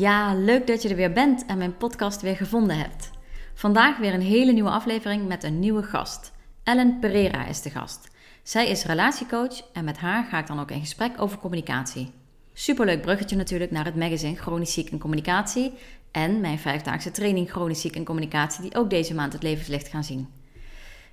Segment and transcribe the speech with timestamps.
[0.00, 3.10] Ja, leuk dat je er weer bent en mijn podcast weer gevonden hebt.
[3.54, 6.32] Vandaag weer een hele nieuwe aflevering met een nieuwe gast.
[6.62, 8.08] Ellen Pereira is de gast.
[8.42, 12.10] Zij is relatiecoach en met haar ga ik dan ook in gesprek over communicatie.
[12.52, 15.72] Superleuk bruggetje natuurlijk naar het magazine Chronisch Ziek en Communicatie
[16.10, 20.04] en mijn vijfdaagse training Chronisch Ziek en Communicatie die ook deze maand het levenslicht gaan
[20.04, 20.28] zien.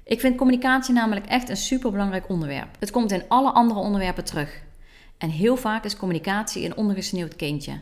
[0.03, 2.75] Ik vind communicatie namelijk echt een superbelangrijk onderwerp.
[2.79, 4.61] Het komt in alle andere onderwerpen terug.
[5.17, 7.79] En heel vaak is communicatie een ondergesneeuwd kindje.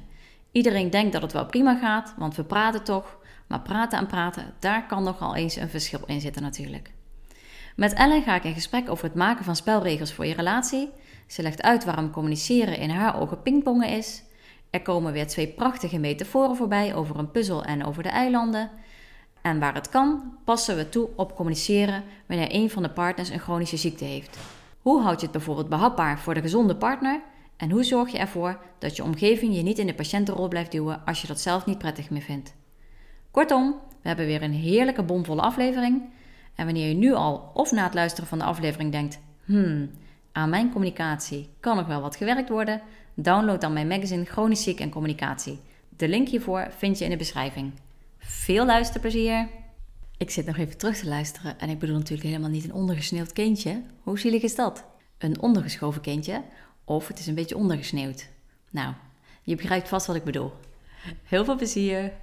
[0.55, 3.17] Iedereen denkt dat het wel prima gaat, want we praten toch.
[3.47, 6.91] Maar praten en praten, daar kan nogal eens een verschil in zitten natuurlijk.
[7.75, 10.89] Met Ellen ga ik in gesprek over het maken van spelregels voor je relatie.
[11.27, 14.23] Ze legt uit waarom communiceren in haar ogen pingpongen is.
[14.69, 18.69] Er komen weer twee prachtige metaforen voorbij over een puzzel en over de eilanden.
[19.41, 23.39] En waar het kan, passen we toe op communiceren wanneer een van de partners een
[23.39, 24.37] chronische ziekte heeft.
[24.81, 27.21] Hoe houd je het bijvoorbeeld behapbaar voor de gezonde partner?
[27.57, 31.05] En hoe zorg je ervoor dat je omgeving je niet in de patiëntenrol blijft duwen
[31.05, 32.55] als je dat zelf niet prettig meer vindt?
[33.31, 36.01] Kortom, we hebben weer een heerlijke bomvolle aflevering.
[36.55, 39.91] En wanneer je nu al of na het luisteren van de aflevering denkt: hmm,
[40.31, 42.81] aan mijn communicatie kan nog wel wat gewerkt worden,
[43.13, 45.59] download dan mijn magazine Chronisch Ziek en Communicatie.
[45.89, 47.71] De link hiervoor vind je in de beschrijving.
[48.17, 49.47] Veel luisterplezier!
[50.17, 53.33] Ik zit nog even terug te luisteren en ik bedoel natuurlijk helemaal niet een ondergesneeuwd
[53.33, 53.81] kindje.
[54.01, 54.85] Hoe zielig is dat?
[55.17, 56.43] Een ondergeschoven kindje
[56.85, 58.29] of het is een beetje ondergesneeuwd.
[58.71, 58.93] Nou,
[59.43, 60.53] je begrijpt vast wat ik bedoel.
[61.23, 62.13] Heel veel plezier!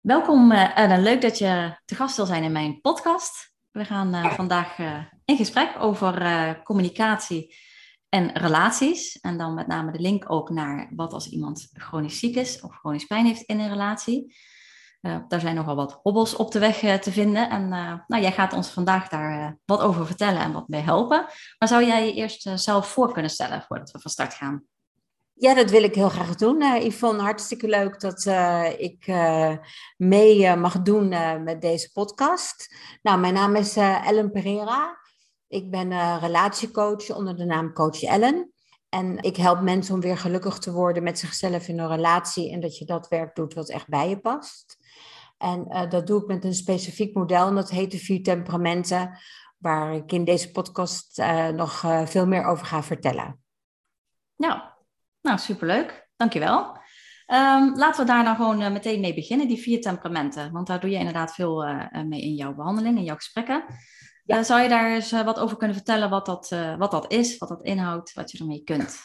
[0.00, 3.52] Welkom uh, Ellen, leuk dat je te gast wil zijn in mijn podcast.
[3.70, 7.54] We gaan uh, vandaag uh, in gesprek over communicatie
[8.08, 9.20] en relaties.
[9.20, 12.76] En dan met name de link ook naar wat als iemand chronisch ziek is of
[12.76, 14.34] chronisch pijn heeft in een relatie.
[15.00, 17.50] Daar zijn nogal wat hobbels op de weg te vinden.
[17.50, 17.68] En
[18.06, 21.26] nou, jij gaat ons vandaag daar wat over vertellen en wat mee helpen.
[21.58, 24.64] Maar zou jij je eerst zelf voor kunnen stellen voordat we van start gaan?
[25.40, 26.62] Ja, dat wil ik heel graag doen.
[26.62, 29.56] Uh, Yvonne, hartstikke leuk dat uh, ik uh,
[29.96, 31.08] mee mag doen
[31.44, 32.74] met deze podcast.
[33.02, 34.98] Nou, mijn naam is Ellen Pereira.
[35.48, 38.52] Ik ben relatiecoach onder de naam Coach Ellen.
[38.88, 42.60] En ik help mensen om weer gelukkig te worden met zichzelf in een relatie en
[42.60, 44.76] dat je dat werk doet wat echt bij je past.
[45.40, 49.18] En dat doe ik met een specifiek model en dat heet de vier temperamenten,
[49.58, 51.22] waar ik in deze podcast
[51.54, 53.40] nog veel meer over ga vertellen.
[54.36, 54.60] Nou,
[55.20, 56.08] nou, superleuk.
[56.16, 56.78] Dankjewel.
[57.26, 60.52] Um, laten we daar nou gewoon meteen mee beginnen, die vier temperamenten.
[60.52, 61.64] Want daar doe je inderdaad veel
[62.06, 63.64] mee in jouw behandeling, in jouw gesprekken.
[64.24, 64.42] Ja.
[64.42, 67.62] Zou je daar eens wat over kunnen vertellen, wat dat, wat dat is, wat dat
[67.62, 68.98] inhoudt, wat je ermee kunt?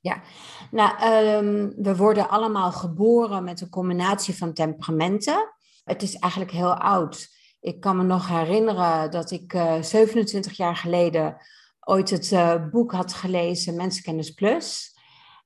[0.00, 0.22] Ja,
[0.70, 5.53] nou, um, we worden allemaal geboren met een combinatie van temperamenten.
[5.84, 7.28] Het is eigenlijk heel oud.
[7.60, 11.36] Ik kan me nog herinneren dat ik 27 jaar geleden
[11.80, 14.96] ooit het boek had gelezen, Mensenkennis Plus.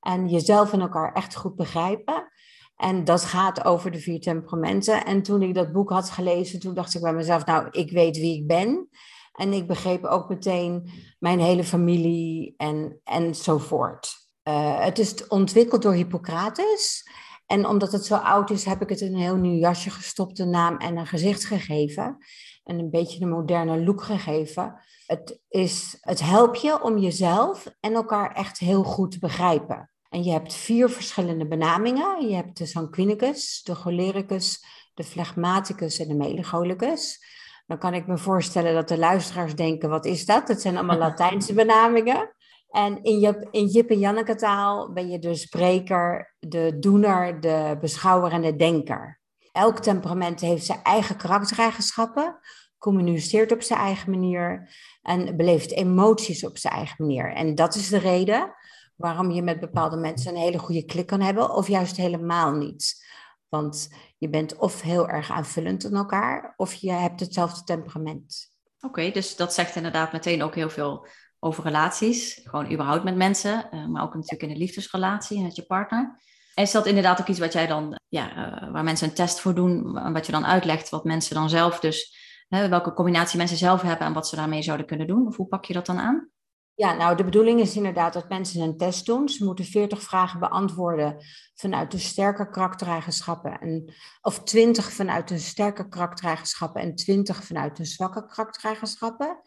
[0.01, 2.29] En jezelf en elkaar echt goed begrijpen.
[2.77, 5.05] En dat gaat over de vier temperamenten.
[5.05, 8.17] En toen ik dat boek had gelezen, toen dacht ik bij mezelf, nou, ik weet
[8.17, 8.89] wie ik ben.
[9.33, 14.17] En ik begreep ook meteen mijn hele familie en, enzovoort.
[14.45, 17.09] Uh, het is ontwikkeld door Hippocrates.
[17.49, 20.39] En omdat het zo oud is, heb ik het in een heel nieuw jasje gestopt,
[20.39, 22.17] een naam en een gezicht gegeven.
[22.65, 24.81] En een beetje een moderne look gegeven.
[25.07, 29.91] Het, is, het helpt je om jezelf en elkaar echt heel goed te begrijpen.
[30.09, 32.29] En je hebt vier verschillende benamingen.
[32.29, 34.65] Je hebt de sanguinicus, de cholericus,
[34.95, 37.25] de phlegmaticus en de melancholicus.
[37.67, 40.47] Dan kan ik me voorstellen dat de luisteraars denken, wat is dat?
[40.47, 42.35] Dat zijn allemaal Latijnse benamingen.
[42.69, 47.77] En in, je, in Jip en Janneke taal ben je de spreker, de doener, de
[47.81, 49.21] beschouwer en de denker.
[49.53, 52.39] Elk temperament heeft zijn eigen karaktereigenschappen,
[52.79, 54.71] communiceert op zijn eigen manier
[55.03, 57.33] en beleeft emoties op zijn eigen manier.
[57.33, 58.55] En dat is de reden
[58.97, 63.07] waarom je met bepaalde mensen een hele goede klik kan hebben, of juist helemaal niet.
[63.49, 63.89] Want
[64.19, 68.53] je bent of heel erg aanvullend aan elkaar, of je hebt hetzelfde temperament.
[68.81, 71.07] Oké, dus dat zegt inderdaad meteen ook heel veel
[71.41, 72.41] over relaties.
[72.45, 76.27] Gewoon überhaupt met mensen, eh, maar ook natuurlijk in een liefdesrelatie en met je partner.
[76.55, 79.55] is dat inderdaad ook iets wat jij dan, ja, uh, waar mensen een test voor
[79.55, 82.17] doen, wat je dan uitlegt, wat mensen dan zelf dus,
[82.49, 85.27] welke combinatie mensen zelf hebben en wat ze daarmee zouden kunnen doen?
[85.27, 86.31] Of hoe pak je dat dan aan?
[86.79, 89.29] Ja, nou de bedoeling is inderdaad dat mensen een test doen.
[89.29, 91.17] Ze moeten 40 vragen beantwoorden
[91.55, 93.61] vanuit de sterke karaktereigenschappen.
[93.61, 99.41] En, of 20 vanuit de sterke karaktereigenschappen en 20 vanuit de zwakke karaktereigenschappen.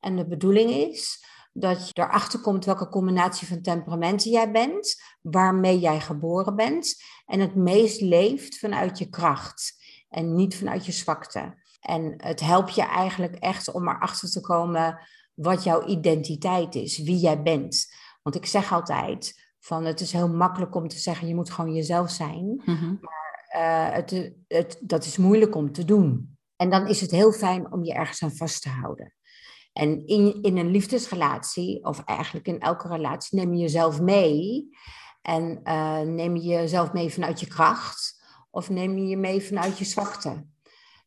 [0.00, 1.24] En de bedoeling is
[1.56, 7.40] dat je erachter komt welke combinatie van temperamenten jij bent, waarmee jij geboren bent en
[7.40, 11.62] het meest leeft vanuit je kracht en niet vanuit je zwakte.
[11.80, 14.98] En het helpt je eigenlijk echt om erachter te komen
[15.34, 17.94] wat jouw identiteit is, wie jij bent.
[18.22, 21.74] Want ik zeg altijd van het is heel makkelijk om te zeggen je moet gewoon
[21.74, 22.94] jezelf zijn, mhm.
[23.00, 26.36] maar uh, het, het, dat is moeilijk om te doen.
[26.56, 29.14] En dan is het heel fijn om je ergens aan vast te houden.
[29.74, 34.68] En in, in een liefdesrelatie, of eigenlijk in elke relatie, neem je jezelf mee.
[35.22, 39.78] En uh, neem je jezelf mee vanuit je kracht, of neem je je mee vanuit
[39.78, 40.46] je zwakte.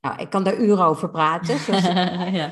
[0.02, 1.76] Nou, ik kan daar uren over praten.
[2.34, 2.52] ja.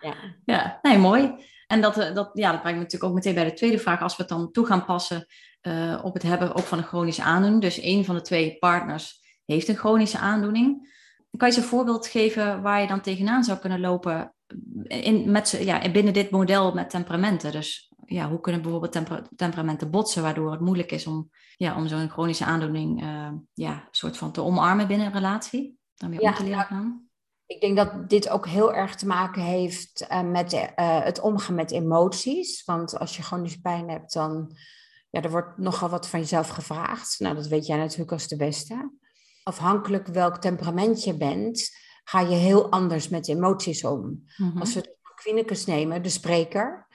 [0.00, 0.14] ja.
[0.44, 1.34] Ja, nee, mooi.
[1.66, 4.02] En dat, eh, dat, ja, dat brengt me natuurlijk ook meteen bij de tweede vraag.
[4.02, 5.26] Als we het dan toe gaan passen
[5.62, 7.62] uh, op het hebben ook van een chronische aandoening.
[7.62, 10.92] Dus een van de twee partners heeft een chronische aandoening.
[11.36, 14.34] Kan je eens een voorbeeld geven waar je dan tegenaan zou kunnen lopen
[14.82, 17.52] in, met, ja, binnen dit model met temperamenten.
[17.52, 22.10] Dus ja, hoe kunnen bijvoorbeeld temperamenten botsen, waardoor het moeilijk is om, ja, om zo'n
[22.10, 25.78] chronische aandoening uh, ja, soort van te omarmen binnen een relatie?
[25.94, 27.08] Daarmee ja, om te leren gaan?
[27.46, 31.54] Ik denk dat dit ook heel erg te maken heeft uh, met uh, het omgaan
[31.54, 32.64] met emoties.
[32.64, 34.56] Want als je chronische pijn hebt, dan
[35.10, 37.16] ja, er wordt nogal wat van jezelf gevraagd.
[37.18, 38.92] Nou, dat weet jij natuurlijk als de beste.
[39.42, 41.70] Afhankelijk welk temperament je bent,
[42.04, 44.24] ga je heel anders met emoties om.
[44.36, 44.58] Mhm.
[44.58, 46.86] Als we de Quinnicus nemen, de spreker,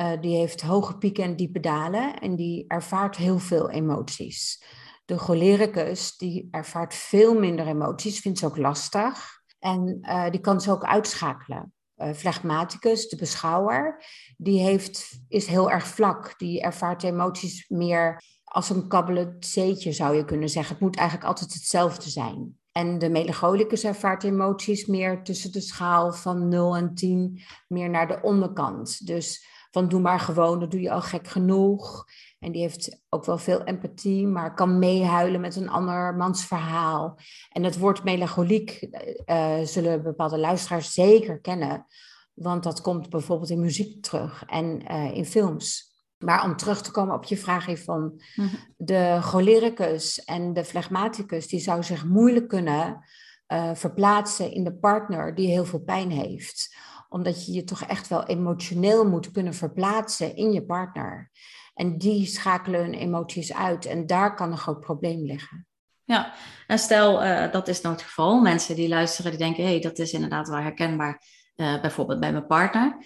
[0.00, 4.64] uh, die heeft hoge pieken en diepe dalen en die ervaart heel veel emoties.
[5.04, 10.60] De cholericus, die ervaart veel minder emoties, vindt ze ook lastig en uh, die kan
[10.60, 11.72] ze ook uitschakelen.
[11.96, 14.04] Uh, phlegmaticus, de beschouwer,
[14.36, 16.38] die heeft, is heel erg vlak.
[16.38, 20.72] Die ervaart emoties meer als een kabbelend zeetje, zou je kunnen zeggen.
[20.72, 22.59] Het moet eigenlijk altijd hetzelfde zijn.
[22.72, 28.08] En de melancholicus ervaart emoties meer tussen de schaal van 0 en 10, meer naar
[28.08, 29.06] de onderkant.
[29.06, 32.04] Dus van doe maar gewoon, dat doe je al gek genoeg.
[32.38, 37.18] En die heeft ook wel veel empathie, maar kan meehuilen met een ander mans verhaal.
[37.52, 38.88] En het woord melancholiek
[39.26, 41.86] uh, zullen bepaalde luisteraars zeker kennen,
[42.34, 45.89] want dat komt bijvoorbeeld in muziek terug en uh, in films.
[46.24, 48.54] Maar om terug te komen op je vraag van mhm.
[48.76, 53.04] de cholericus en de phlegmaticus, die zou zich moeilijk kunnen
[53.48, 56.76] uh, verplaatsen in de partner die heel veel pijn heeft.
[57.08, 61.30] Omdat je je toch echt wel emotioneel moet kunnen verplaatsen in je partner.
[61.74, 65.66] En die schakelen hun emoties uit en daar kan een groot probleem liggen.
[66.04, 66.32] Ja,
[66.66, 68.40] en stel uh, dat is nou het geval.
[68.40, 71.22] Mensen die luisteren, die denken, hé, hey, dat is inderdaad wel herkenbaar,
[71.56, 72.96] uh, bijvoorbeeld bij mijn partner.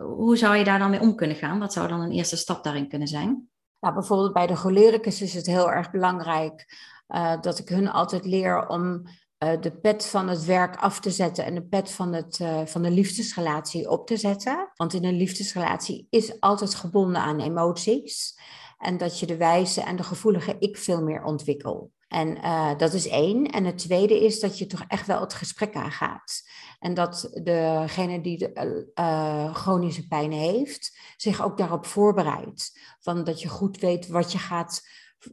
[0.00, 1.58] Hoe zou je daar dan mee om kunnen gaan?
[1.58, 3.50] Wat zou dan een eerste stap daarin kunnen zijn?
[3.78, 6.66] Bijvoorbeeld bij de cholericus is het heel erg belangrijk
[7.08, 9.02] uh, dat ik hun altijd leer om
[9.44, 12.60] uh, de pet van het werk af te zetten en de pet van, het, uh,
[12.64, 14.70] van de liefdesrelatie op te zetten.
[14.74, 18.38] Want in een liefdesrelatie is altijd gebonden aan emoties.
[18.78, 21.90] En dat je de wijze en de gevoelige ik veel meer ontwikkelt.
[22.08, 22.38] En
[22.76, 23.46] dat is één.
[23.46, 26.42] En het tweede is dat je toch echt wel het gesprek aangaat.
[26.82, 32.78] En dat degene die de, uh, chronische pijn heeft, zich ook daarop voorbereidt.
[33.00, 34.82] Van dat je goed weet wat je, gaat,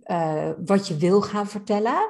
[0.03, 2.10] uh, wat je wil gaan vertellen.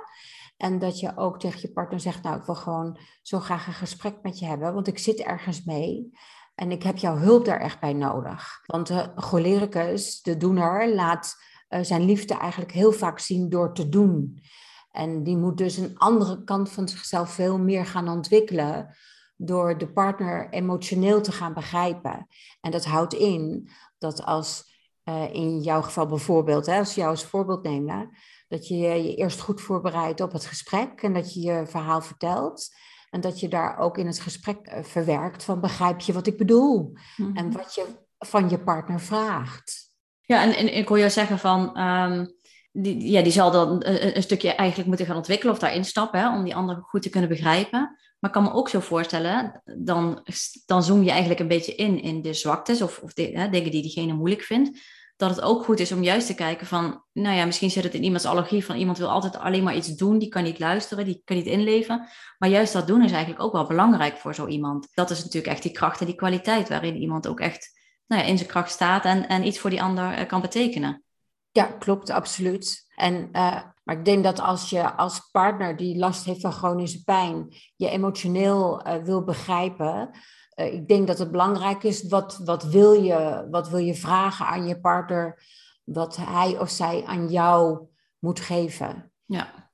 [0.58, 3.74] En dat je ook tegen je partner zegt, nou ik wil gewoon zo graag een
[3.74, 6.12] gesprek met je hebben, want ik zit ergens mee.
[6.56, 8.62] En ik heb jouw hulp daar echt bij nodig.
[8.66, 11.36] Want de cholericus, de doener, laat
[11.82, 14.44] zijn liefde eigenlijk heel vaak zien door te doen.
[14.92, 18.96] En die moet dus een andere kant van zichzelf veel meer gaan ontwikkelen
[19.42, 22.28] door de partner emotioneel te gaan begrijpen.
[22.62, 24.74] En dat houdt in dat als
[25.06, 28.10] uh, in jouw geval bijvoorbeeld, hè, als je jou als voorbeeld nemen,
[28.48, 32.70] dat je je eerst goed voorbereidt op het gesprek en dat je je verhaal vertelt.
[33.10, 36.38] En dat je daar ook in het gesprek uh, verwerkt van begrijp je wat ik
[36.38, 37.36] bedoel mm-hmm.
[37.36, 37.86] en wat je
[38.18, 39.94] van je partner vraagt.
[40.22, 42.36] Ja, en, en ik hoor jou zeggen van, um,
[42.72, 46.20] die, ja, die zal dan een, een, stukje eigenlijk moeten gaan ontwikkelen of daarin stappen,
[46.20, 47.98] hè, om die ander goed te kunnen begrijpen.
[48.20, 50.24] Maar ik kan me ook zo voorstellen, dan,
[50.66, 53.82] dan zoom je eigenlijk een beetje in in de zwaktes of, of hè, dingen die
[53.82, 54.80] diegene moeilijk vindt.
[55.16, 57.94] Dat het ook goed is om juist te kijken van, nou ja, misschien zit het
[57.94, 61.06] in iemands allergie van iemand wil altijd alleen maar iets doen, die kan niet luisteren,
[61.06, 62.08] die kan niet inleven.
[62.38, 64.88] Maar juist dat doen is eigenlijk ook wel belangrijk voor zo iemand.
[64.94, 68.28] Dat is natuurlijk echt die kracht en die kwaliteit waarin iemand ook echt nou ja,
[68.28, 71.04] in zijn kracht staat en, en iets voor die ander eh, kan betekenen.
[71.52, 72.89] Ja, klopt, absoluut.
[73.00, 77.04] En, uh, maar ik denk dat als je als partner die last heeft van chronische
[77.04, 80.10] pijn, je emotioneel uh, wil begrijpen,
[80.56, 84.46] uh, ik denk dat het belangrijk is, wat, wat, wil je, wat wil je vragen
[84.46, 85.44] aan je partner,
[85.84, 87.88] wat hij of zij aan jou
[88.20, 89.12] moet geven.
[89.26, 89.69] Ja.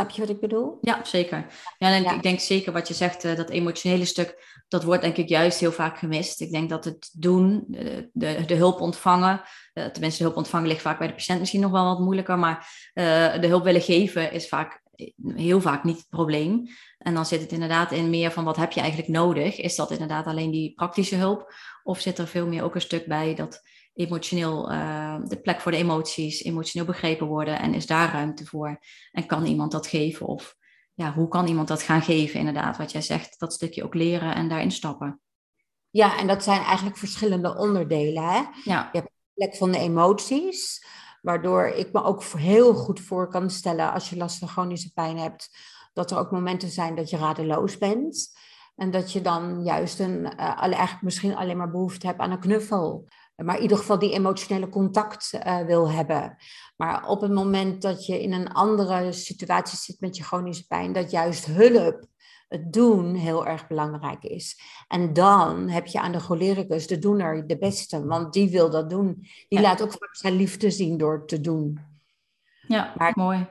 [0.00, 0.78] Snap je wat ik bedoel?
[0.80, 1.46] Ja, zeker.
[1.78, 5.60] Ja, ik denk zeker wat je zegt, dat emotionele stuk, dat wordt denk ik juist
[5.60, 6.40] heel vaak gemist.
[6.40, 9.40] Ik denk dat het doen, de, de, de hulp ontvangen,
[9.74, 12.38] uh, tenminste de hulp ontvangen ligt vaak bij de patiënt misschien nog wel wat moeilijker,
[12.38, 14.82] maar uh, de hulp willen geven is vaak
[15.34, 16.66] heel vaak niet het probleem.
[16.98, 19.56] En dan zit het inderdaad in meer van wat heb je eigenlijk nodig?
[19.56, 21.54] Is dat inderdaad alleen die praktische hulp?
[21.82, 23.62] Of zit er veel meer ook een stuk bij dat
[23.94, 28.78] emotioneel, uh, de plek voor de emoties, emotioneel begrepen worden en is daar ruimte voor?
[29.12, 30.26] En kan iemand dat geven?
[30.26, 30.56] Of
[30.94, 34.34] ja, hoe kan iemand dat gaan geven, inderdaad, wat jij zegt, dat stukje ook leren
[34.34, 35.20] en daarin stappen.
[35.90, 38.22] Ja, en dat zijn eigenlijk verschillende onderdelen.
[38.22, 38.42] Hè?
[38.64, 38.88] Ja.
[38.92, 40.86] Je hebt de plek van de emoties,
[41.22, 45.18] waardoor ik me ook heel goed voor kan stellen als je last van chronische pijn
[45.18, 45.56] hebt,
[45.92, 48.38] dat er ook momenten zijn dat je radeloos bent.
[48.76, 52.40] En dat je dan juist een, uh, eigenlijk misschien alleen maar behoefte hebt aan een
[52.40, 53.08] knuffel
[53.44, 56.36] maar in ieder geval die emotionele contact uh, wil hebben.
[56.76, 60.92] Maar op het moment dat je in een andere situatie zit met je chronische pijn,
[60.92, 62.04] dat juist hulp,
[62.48, 64.60] het doen, heel erg belangrijk is.
[64.88, 68.90] En dan heb je aan de cholericus, de doener, de beste, want die wil dat
[68.90, 69.26] doen.
[69.48, 71.80] Die laat ook zijn liefde zien door te doen.
[72.66, 73.50] Ja, maar mooi.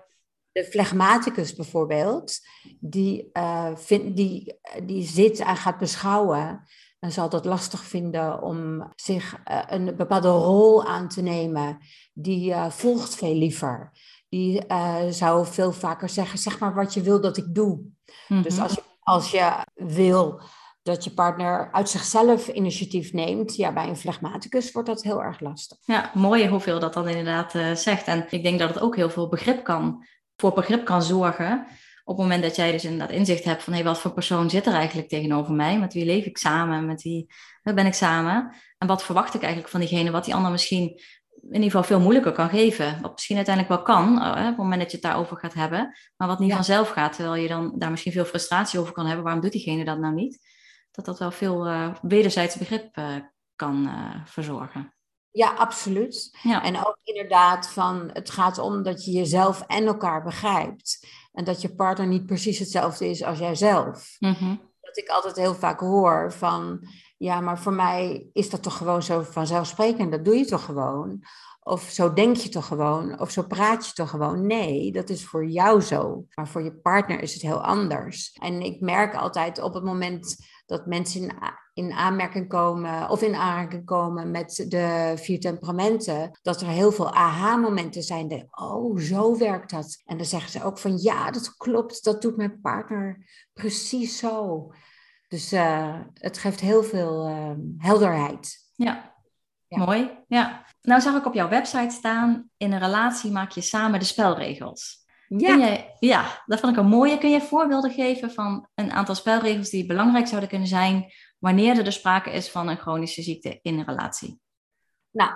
[0.51, 2.39] De flegmaticus bijvoorbeeld,
[2.79, 6.63] die, uh, vind, die, die zit en gaat beschouwen
[6.99, 11.77] dan zal dat lastig vinden om zich uh, een bepaalde rol aan te nemen.
[12.13, 13.91] Die uh, volgt veel liever.
[14.29, 17.79] Die uh, zou veel vaker zeggen, zeg maar wat je wil dat ik doe.
[18.27, 20.41] Dus als je, als je wil
[20.81, 25.39] dat je partner uit zichzelf initiatief neemt, ja, bij een flegmaticus wordt dat heel erg
[25.39, 25.77] lastig.
[25.81, 28.07] Ja, mooi hoeveel dat dan inderdaad zegt.
[28.07, 31.67] En ik denk dat het ook heel veel begrip kan, voor begrip kan zorgen
[32.09, 34.65] op het moment dat jij dus inderdaad inzicht hebt van hé, wat voor persoon zit
[34.65, 35.79] er eigenlijk tegenover mij?
[35.79, 36.85] Met wie leef ik samen?
[36.85, 38.55] Met wie ben ik samen?
[38.77, 40.11] En wat verwacht ik eigenlijk van diegene?
[40.11, 41.01] Wat die ander misschien
[41.41, 43.01] in ieder geval veel moeilijker kan geven.
[43.01, 45.97] Wat misschien uiteindelijk wel kan, op het moment dat je het daarover gaat hebben.
[46.17, 46.55] Maar wat niet ja.
[46.55, 49.23] vanzelf gaat, terwijl je dan daar misschien veel frustratie over kan hebben.
[49.23, 50.39] Waarom doet diegene dat nou niet?
[50.91, 53.15] Dat dat wel veel uh, wederzijds begrip uh,
[53.55, 54.93] kan uh, verzorgen.
[55.31, 56.37] Ja, absoluut.
[56.41, 56.63] Ja.
[56.63, 61.07] En ook inderdaad van, het gaat om dat je jezelf en elkaar begrijpt.
[61.31, 64.15] En dat je partner niet precies hetzelfde is als jijzelf.
[64.19, 64.61] Mm-hmm.
[64.81, 69.03] Dat ik altijd heel vaak hoor van, ja, maar voor mij is dat toch gewoon
[69.03, 70.11] zo vanzelfsprekend.
[70.11, 71.21] Dat doe je toch gewoon?
[71.59, 73.19] Of zo denk je toch gewoon?
[73.19, 74.47] Of zo praat je toch gewoon?
[74.47, 76.25] Nee, dat is voor jou zo.
[76.35, 78.31] Maar voor je partner is het heel anders.
[78.41, 81.37] En ik merk altijd op het moment dat mensen
[81.79, 86.91] in, in aanmerking komen of in aanraking komen met de vier temperamenten, dat er heel
[86.91, 88.27] veel aha-momenten zijn.
[88.27, 90.01] De, oh, zo werkt dat.
[90.05, 94.67] En dan zeggen ze ook van ja, dat klopt, dat doet mijn partner precies zo.
[95.27, 98.57] Dus uh, het geeft heel veel uh, helderheid.
[98.75, 99.13] Ja.
[99.67, 100.11] ja, mooi.
[100.27, 100.65] Ja.
[100.81, 105.07] Nou zag ik op jouw website staan, in een relatie maak je samen de spelregels.
[105.27, 105.55] Ja.
[105.55, 107.17] Je, ja, dat vond ik een mooie.
[107.17, 111.83] Kun je voorbeelden geven van een aantal spelregels die belangrijk zouden kunnen zijn wanneer er
[111.83, 114.39] dus sprake is van een chronische ziekte in een relatie?
[115.11, 115.31] Nou,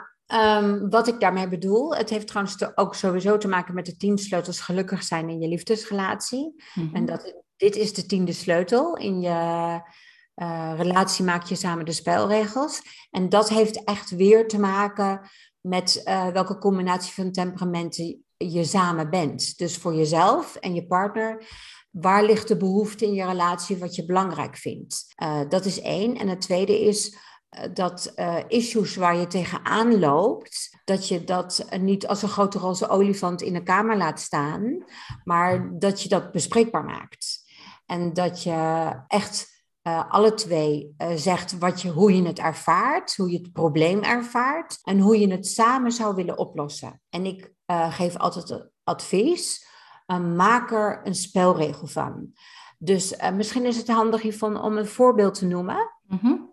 [0.63, 4.17] um, wat ik daarmee bedoel, het heeft trouwens ook sowieso te maken met de tien
[4.17, 6.63] sleutels gelukkig zijn in je liefdesrelatie.
[6.73, 6.95] Mm-hmm.
[6.95, 8.97] En dat, dit is de tiende sleutel.
[8.97, 9.81] In je
[10.35, 12.81] uh, relatie maak je samen de spelregels.
[13.11, 15.29] En dat heeft echt weer te maken
[15.59, 19.57] met uh, welke combinatie van temperamenten je samen bent.
[19.57, 21.47] Dus voor jezelf en je partner.
[21.93, 25.13] Waar ligt de behoefte in je relatie wat je belangrijk vindt?
[25.23, 26.17] Uh, dat is één.
[26.17, 27.17] En het tweede is
[27.57, 32.57] uh, dat uh, issues waar je tegenaan loopt, dat je dat niet als een grote
[32.57, 34.85] roze olifant in de kamer laat staan,
[35.23, 37.41] maar dat je dat bespreekbaar maakt.
[37.85, 39.51] En dat je echt
[40.09, 44.99] alle twee zegt wat je, hoe je het ervaart, hoe je het probleem ervaart en
[44.99, 47.01] hoe je het samen zou willen oplossen.
[47.09, 47.53] En ik
[47.89, 49.67] geef altijd advies,
[50.35, 52.33] maak er een spelregel van.
[52.77, 55.91] Dus misschien is het handig hiervan om een voorbeeld te noemen.
[56.07, 56.51] Mm-hmm.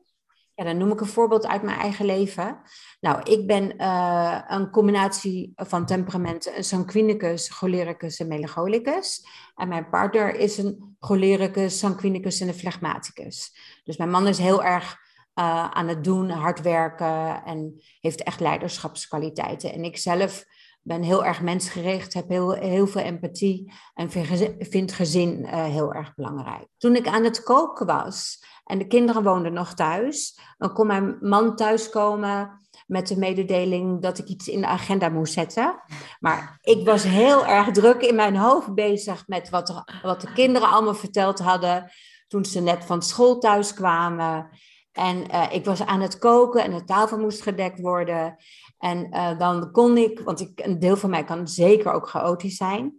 [0.55, 2.61] Ja, dan noem ik een voorbeeld uit mijn eigen leven.
[3.01, 9.27] Nou, ik ben uh, een combinatie van temperamenten, een sanguinicus, cholericus en melancholicus.
[9.55, 13.57] En mijn partner is een cholericus, sanguinicus en een phlegmaticus.
[13.85, 14.99] Dus mijn man is heel erg
[15.35, 19.73] uh, aan het doen, hard werken en heeft echt leiderschapskwaliteiten.
[19.73, 20.45] En ik zelf
[20.83, 24.11] ben heel erg mensgericht, heb heel, heel veel empathie en
[24.59, 26.67] vind gezin, uh, heel erg belangrijk.
[26.79, 31.17] Toen ik aan het koken was en de kinderen woonden nog thuis, dan kon mijn
[31.21, 35.83] man thuiskomen met de mededeling dat ik iets in de agenda moest zetten.
[36.21, 40.69] Maar ik was heel erg druk in mijn hoofd bezig met wat, wat de kinderen
[40.69, 41.91] allemaal verteld hadden
[42.29, 44.49] toen ze net van school thuis kwamen.
[44.93, 48.37] En uh, ik was aan het koken en de tafel moest gedekt worden.
[48.79, 52.57] En uh, dan kon ik, want ik, een deel van mij kan zeker ook chaotisch
[52.57, 52.99] zijn.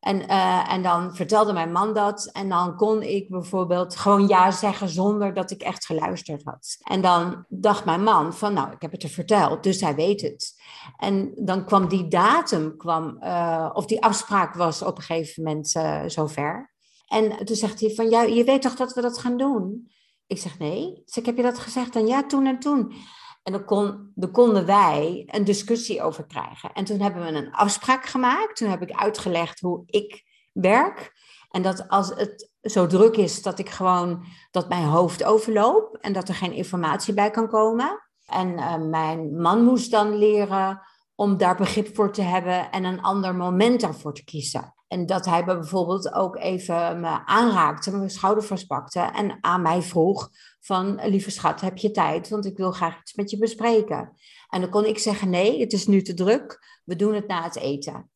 [0.00, 2.30] En, uh, en dan vertelde mijn man dat.
[2.32, 6.76] En dan kon ik bijvoorbeeld gewoon ja zeggen zonder dat ik echt geluisterd had.
[6.82, 10.20] En dan dacht mijn man van nou, ik heb het er verteld, dus hij weet
[10.20, 10.60] het.
[10.96, 13.22] En dan kwam die datum, kwam,
[13.72, 16.72] of die afspraak was op een gegeven moment uh, zover.
[17.06, 19.91] En toen zegt hij van ja, je weet toch dat we dat gaan doen?
[20.32, 21.02] Ik zeg nee.
[21.04, 21.96] Dus ik heb je dat gezegd?
[21.96, 22.92] En ja, toen en toen.
[23.42, 26.72] En dan, kon, dan konden wij een discussie over krijgen.
[26.72, 28.56] En toen hebben we een afspraak gemaakt.
[28.56, 31.12] Toen heb ik uitgelegd hoe ik werk.
[31.50, 36.12] En dat als het zo druk is, dat ik gewoon dat mijn hoofd overloop en
[36.12, 38.08] dat er geen informatie bij kan komen.
[38.26, 40.80] En uh, mijn man moest dan leren
[41.14, 44.71] om daar begrip voor te hebben en een ander moment daarvoor te kiezen.
[44.92, 50.30] En dat hij bijvoorbeeld ook even me aanraakte, mijn schouder vastpakte en aan mij vroeg
[50.60, 52.28] van, lieve schat, heb je tijd?
[52.28, 54.12] Want ik wil graag iets met je bespreken.
[54.48, 57.42] En dan kon ik zeggen, nee, het is nu te druk, we doen het na
[57.42, 58.10] het eten.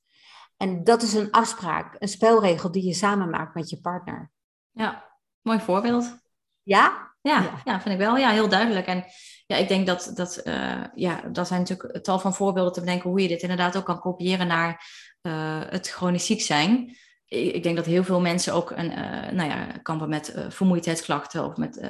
[0.57, 4.31] En dat is een afspraak, een spelregel die je samen maakt met je partner.
[4.71, 5.05] Ja,
[5.43, 6.19] mooi voorbeeld.
[6.63, 7.15] Ja?
[7.21, 7.61] Ja, ja.
[7.65, 8.17] ja vind ik wel.
[8.17, 8.87] Ja, heel duidelijk.
[8.87, 9.05] En
[9.47, 13.11] ja, ik denk dat, dat uh, ja, dat zijn natuurlijk tal van voorbeelden te bedenken
[13.11, 14.85] hoe je dit inderdaad ook kan kopiëren naar
[15.27, 16.97] uh, het chronisch ziek zijn.
[17.27, 20.45] Ik, ik, denk dat heel veel mensen ook een, uh, nou ja, kampen met uh,
[20.49, 21.81] vermoeidheidsklachten of met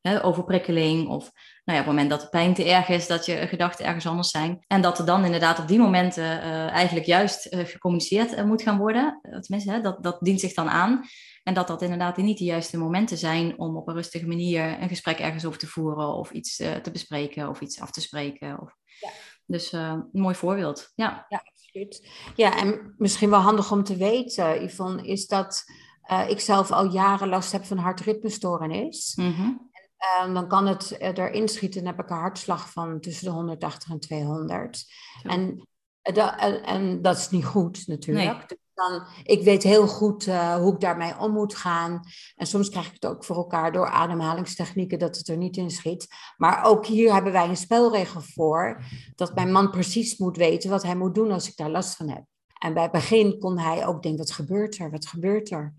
[0.00, 1.08] hè, overprikkeling.
[1.08, 1.30] Of
[1.64, 4.06] nou ja, op het moment dat de pijn te erg is, dat je gedachten ergens
[4.06, 4.64] anders zijn.
[4.66, 9.20] En dat er dan inderdaad op die momenten eigenlijk juist gecommuniceerd moet gaan worden.
[9.22, 11.04] Tenminste, hè, dat, dat dient zich dan aan.
[11.42, 14.88] En dat dat inderdaad niet de juiste momenten zijn om op een rustige manier een
[14.88, 18.60] gesprek ergens over te voeren of iets te bespreken of iets af te spreken.
[18.60, 18.76] Of...
[19.00, 19.10] Ja.
[19.46, 20.92] Dus een mooi voorbeeld.
[20.94, 21.26] Ja.
[21.28, 22.08] ja, absoluut.
[22.36, 25.64] Ja, en misschien wel handig om te weten, Yvonne, is dat
[26.10, 29.14] uh, ik zelf al jaren last heb van hartritmestoornis.
[29.16, 33.30] En, uh, dan kan het erin schieten, dan heb ik een hartslag van tussen de
[33.30, 34.84] 180 en 200.
[35.22, 35.68] En,
[36.02, 38.48] en, en, dat is niet goed natuurlijk.
[38.48, 38.58] Nee.
[38.88, 42.00] Dan, ik weet heel goed uh, hoe ik daarmee om moet gaan.
[42.36, 45.70] En soms krijg ik het ook voor elkaar door ademhalingstechnieken dat het er niet in
[45.70, 46.06] schiet.
[46.36, 48.82] Maar ook hier hebben wij een spelregel voor.
[49.14, 52.08] Dat mijn man precies moet weten wat hij moet doen als ik daar last van
[52.08, 52.24] heb.
[52.58, 54.90] En bij het begin kon hij ook denken, wat gebeurt er?
[54.90, 55.74] Wat gebeurt er?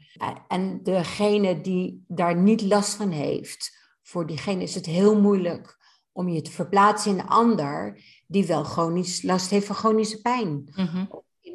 [0.48, 5.78] En degene die daar niet last van heeft, voor diegene is het heel moeilijk
[6.12, 10.64] om je te verplaatsen in een ander die wel chronisch last heeft van chronische pijn.
[10.76, 11.10] In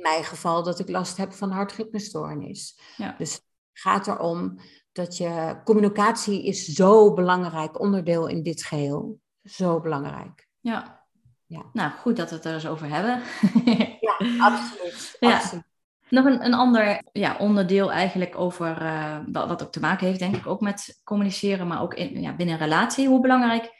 [0.08, 2.78] mijn geval dat ik last heb van hartritmestoornis.
[2.96, 3.14] Ja.
[3.18, 3.42] Dus het
[3.72, 4.60] gaat erom
[4.92, 9.18] dat je communicatie is zo belangrijk onderdeel in dit geheel.
[9.42, 10.48] Zo belangrijk.
[10.60, 11.04] Ja.
[11.46, 11.64] ja.
[11.72, 13.22] Nou, goed dat we het er eens over hebben.
[14.00, 15.16] ja, absoluut.
[15.20, 15.34] Ja.
[15.34, 15.64] absoluut.
[16.08, 20.36] Nog een, een ander ja, onderdeel eigenlijk over, uh, wat ook te maken heeft, denk
[20.36, 23.08] ik, ook met communiceren, maar ook in, ja, binnen een relatie.
[23.08, 23.70] Hoe belangrijk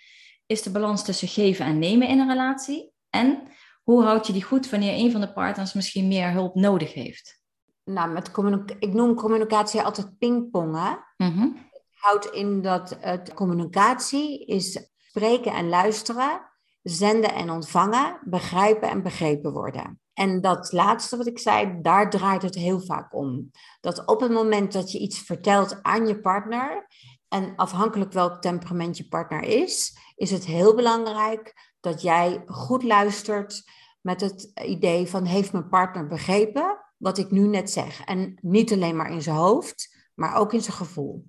[0.47, 2.93] is de balans tussen geven en nemen in een relatie?
[3.11, 3.49] En
[3.87, 7.41] hoe houd je die goed wanneer een van de partners misschien meer hulp nodig heeft?
[7.85, 8.31] Nou, met
[8.79, 11.05] ik noem communicatie altijd pingpongen.
[11.17, 11.57] Mm-hmm.
[11.71, 16.41] Het houdt in dat het communicatie is spreken en luisteren,
[16.83, 20.01] zenden en ontvangen, begrijpen en begrepen worden.
[20.13, 23.51] En dat laatste wat ik zei, daar draait het heel vaak om.
[23.81, 26.87] Dat op het moment dat je iets vertelt aan je partner,
[27.29, 33.63] en afhankelijk welk temperament je partner is, is het heel belangrijk dat jij goed luistert
[34.07, 38.05] met het idee van heeft mijn partner begrepen wat ik nu net zeg?
[38.05, 41.27] En niet alleen maar in zijn hoofd, maar ook in zijn gevoel.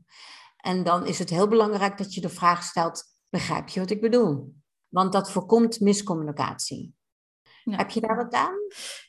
[0.58, 4.02] En dan is het heel belangrijk dat je de vraag stelt, begrijp je wat ik
[4.02, 4.54] bedoel?
[4.88, 6.94] Want dat voorkomt miscommunicatie.
[7.64, 7.76] Ja.
[7.78, 8.56] Heb je daar wat aan?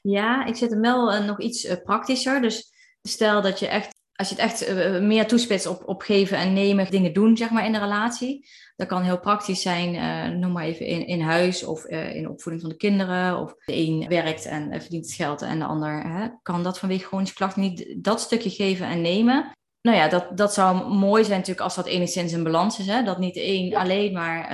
[0.03, 2.41] Ja, ik zet hem wel uh, nog iets uh, praktischer.
[2.41, 6.39] Dus stel dat je echt als je het echt uh, meer toespitst op, op geven
[6.39, 8.49] en nemen, dingen doen, zeg maar, in de relatie.
[8.77, 12.29] Dat kan heel praktisch zijn, uh, noem maar even in, in huis of uh, in
[12.29, 13.39] opvoeding van de kinderen.
[13.39, 17.05] Of de een werkt en verdient het geld en de ander hè, kan dat vanwege
[17.05, 19.53] chronische klachten niet dat stukje geven en nemen.
[19.81, 22.87] Nou ja, dat, dat zou mooi zijn natuurlijk als dat enigszins in balans is.
[22.87, 23.03] Hè?
[23.03, 24.49] Dat niet de een alleen maar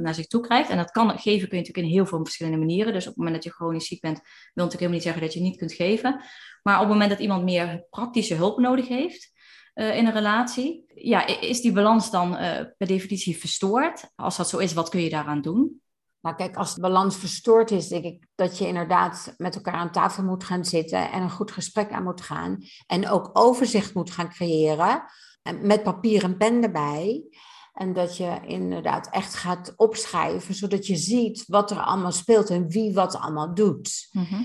[0.00, 0.70] naar zich toe krijgt.
[0.70, 2.92] En dat kan geven kun je natuurlijk in heel veel verschillende manieren.
[2.92, 5.34] Dus op het moment dat je chronisch ziek bent, wil natuurlijk helemaal niet zeggen dat
[5.34, 6.20] je niet kunt geven.
[6.62, 9.32] Maar op het moment dat iemand meer praktische hulp nodig heeft
[9.74, 12.38] uh, in een relatie, ja, is die balans dan uh,
[12.76, 14.10] per definitie verstoord?
[14.14, 15.80] Als dat zo is, wat kun je daaraan doen?
[16.20, 19.92] Nou kijk, als de balans verstoord is, denk ik dat je inderdaad met elkaar aan
[19.92, 22.58] tafel moet gaan zitten en een goed gesprek aan moet gaan.
[22.86, 25.02] En ook overzicht moet gaan creëren,
[25.60, 27.22] met papier en pen erbij.
[27.72, 32.68] En dat je inderdaad echt gaat opschrijven, zodat je ziet wat er allemaal speelt en
[32.68, 34.08] wie wat allemaal doet.
[34.12, 34.42] Mhm.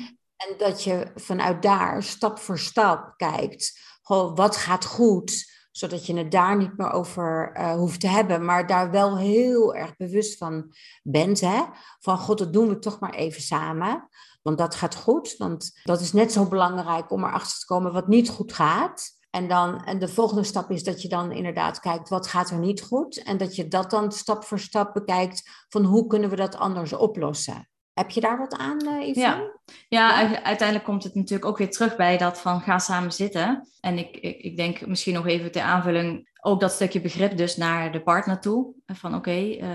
[0.48, 6.18] En dat je vanuit daar stap voor stap kijkt, goh, wat gaat goed, zodat je
[6.18, 10.38] het daar niet meer over uh, hoeft te hebben, maar daar wel heel erg bewust
[10.38, 11.40] van bent.
[11.40, 11.64] Hè?
[12.00, 14.10] Van god, dat doen we toch maar even samen.
[14.42, 18.08] Want dat gaat goed, want dat is net zo belangrijk om erachter te komen wat
[18.08, 19.14] niet goed gaat.
[19.30, 22.60] En, dan, en de volgende stap is dat je dan inderdaad kijkt wat gaat er
[22.60, 23.24] niet goed.
[23.24, 26.94] En dat je dat dan stap voor stap bekijkt van hoe kunnen we dat anders
[26.94, 27.70] oplossen.
[27.96, 29.52] Heb je daar wat aan, uh, Ja.
[29.88, 33.68] ja, uiteindelijk komt het natuurlijk ook weer terug bij dat van ga samen zitten.
[33.82, 37.58] En ik, ik, ik denk misschien nog even ter aanvulling ook dat stukje begrip dus
[37.58, 38.74] naar de partner toe.
[38.86, 39.70] Van oké, eh,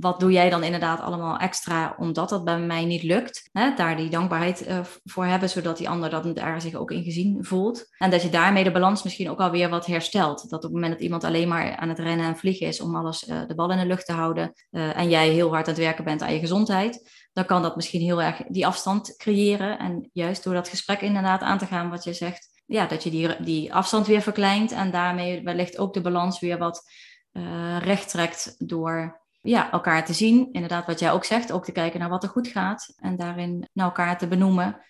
[0.00, 3.48] wat doe jij dan inderdaad allemaal extra omdat dat bij mij niet lukt?
[3.52, 3.74] Hè?
[3.74, 7.44] Daar die dankbaarheid uh, voor hebben, zodat die ander dat daar zich ook in gezien
[7.44, 7.86] voelt.
[7.98, 10.50] En dat je daarmee de balans misschien ook alweer wat herstelt.
[10.50, 12.96] Dat op het moment dat iemand alleen maar aan het rennen en vliegen is om
[12.96, 16.04] alles de bal in de lucht te houden en jij heel hard aan het werken
[16.04, 19.78] bent aan je gezondheid, dan kan dat misschien heel erg die afstand creëren.
[19.78, 23.10] En juist door dat gesprek inderdaad aan te gaan, wat je zegt, ja, dat je
[23.10, 26.90] die, die afstand weer verkleint en daarmee wellicht ook de balans weer wat
[27.32, 30.52] uh, recht trekt door ja, elkaar te zien.
[30.52, 33.68] Inderdaad, wat jij ook zegt, ook te kijken naar wat er goed gaat en daarin
[33.72, 34.80] naar elkaar te benoemen.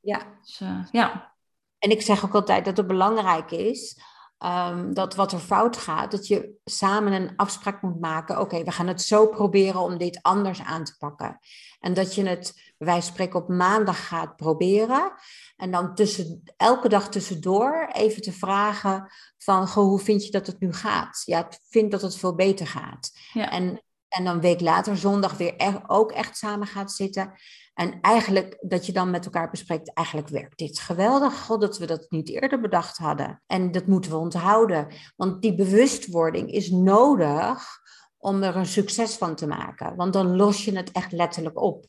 [0.00, 0.22] Ja.
[0.42, 1.36] Dus, uh, ja.
[1.78, 4.00] En ik zeg ook altijd dat het belangrijk is
[4.38, 8.40] um, dat wat er fout gaat, dat je samen een afspraak moet maken.
[8.40, 11.38] Oké, we gaan het zo proberen om dit anders aan te pakken.
[11.80, 15.12] En dat je het, wij spreken op maandag gaat proberen.
[15.56, 20.46] En dan tussen, elke dag tussendoor even te vragen van, goh, hoe vind je dat
[20.46, 21.22] het nu gaat?
[21.24, 23.10] Ja, ik vind dat het veel beter gaat.
[23.32, 23.50] Ja.
[23.50, 27.32] En, en dan een week later, zondag, weer ook echt samen gaat zitten.
[27.74, 31.44] En eigenlijk dat je dan met elkaar bespreekt, eigenlijk werkt dit geweldig.
[31.44, 33.42] God, dat we dat niet eerder bedacht hadden.
[33.46, 34.86] En dat moeten we onthouden.
[35.16, 37.78] Want die bewustwording is nodig
[38.18, 39.96] om er een succes van te maken.
[39.96, 41.86] Want dan los je het echt letterlijk op.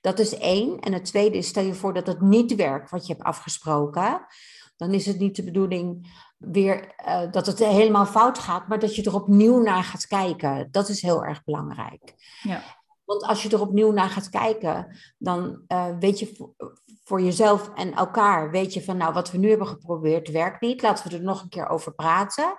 [0.00, 0.80] Dat is één.
[0.80, 4.26] En het tweede is, stel je voor dat het niet werkt wat je hebt afgesproken.
[4.76, 8.96] Dan is het niet de bedoeling weer uh, dat het helemaal fout gaat, maar dat
[8.96, 10.68] je er opnieuw naar gaat kijken.
[10.70, 12.14] Dat is heel erg belangrijk.
[12.42, 12.62] Ja.
[13.04, 16.54] Want als je er opnieuw naar gaat kijken, dan uh, weet je voor,
[17.04, 20.82] voor, jezelf en elkaar, weet je van nou, wat we nu hebben geprobeerd werkt niet.
[20.82, 22.58] Laten we er nog een keer over praten.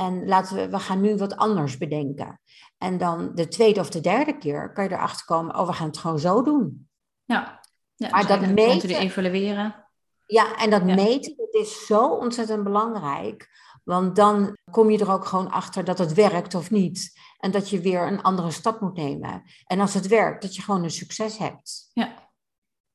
[0.00, 2.40] En laten we, we gaan nu wat anders bedenken.
[2.78, 5.86] En dan de tweede of de derde keer kan je erachter komen, oh, we gaan
[5.86, 6.88] het gewoon zo doen.
[7.24, 7.60] Ja,
[7.94, 9.86] ja maar dus dat meten, evalueren.
[10.26, 13.48] Ja, en dat meten, dat is zo ontzettend belangrijk.
[13.84, 17.20] Want dan kom je er ook gewoon achter dat het werkt of niet.
[17.38, 19.42] En dat je weer een andere stap moet nemen.
[19.64, 21.90] En als het werkt, dat je gewoon een succes hebt.
[21.92, 22.30] Ja,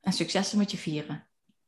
[0.02, 1.28] en successen moet je vieren.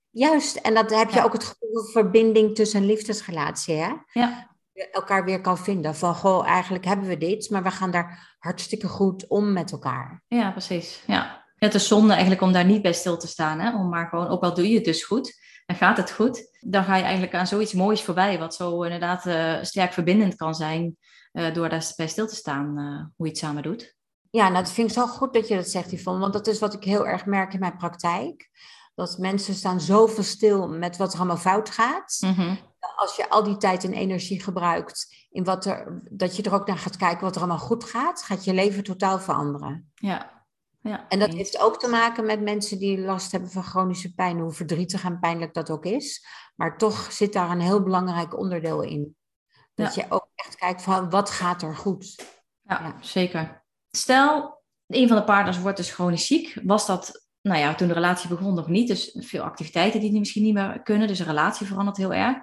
[0.10, 3.76] Juist, en dat heb je ook het gevoel van verbinding tussen een liefdesrelatie.
[3.76, 3.94] Hè?
[4.12, 4.56] Ja
[4.92, 5.96] elkaar weer kan vinden.
[5.96, 10.24] Van, goh, eigenlijk hebben we dit, maar we gaan daar hartstikke goed om met elkaar.
[10.28, 11.04] Ja, precies.
[11.08, 11.46] Ja.
[11.56, 13.60] Het is zonde eigenlijk om daar niet bij stil te staan.
[13.60, 13.76] Hè?
[13.76, 16.84] Om maar gewoon, ook al doe je het dus goed en gaat het goed, dan
[16.84, 18.40] ga je eigenlijk aan zoiets moois voorbij.
[18.40, 20.98] Wat zo inderdaad uh, sterk verbindend kan zijn
[21.34, 23.96] uh, door daar bij stil te staan uh, hoe je het samen doet.
[24.30, 26.20] Ja, nou dat vind ik zo goed dat je dat zegt, Yvonne.
[26.20, 28.50] Want dat is wat ik heel erg merk in mijn praktijk.
[28.98, 32.18] Dat mensen staan zoveel stil met wat er allemaal fout gaat.
[32.22, 32.58] Mm
[32.98, 36.68] als je al die tijd en energie gebruikt in wat er, dat je er ook
[36.68, 39.92] naar gaat kijken wat er allemaal goed gaat, gaat je leven totaal veranderen.
[39.96, 40.46] Ja.
[40.82, 44.40] ja en dat heeft ook te maken met mensen die last hebben van chronische pijn,
[44.40, 46.26] hoe verdrietig en pijnlijk dat ook is.
[46.56, 49.16] Maar toch zit daar een heel belangrijk onderdeel in.
[49.74, 52.16] Dat je ook echt kijkt van wat gaat er goed.
[52.62, 53.66] Ja, ja, zeker.
[53.92, 56.60] Stel, een van de partners wordt dus chronisch ziek.
[56.64, 58.88] Was dat nou ja, toen de relatie begon nog niet.
[58.88, 61.08] Dus veel activiteiten die misschien niet meer kunnen.
[61.08, 62.38] Dus de relatie verandert heel erg.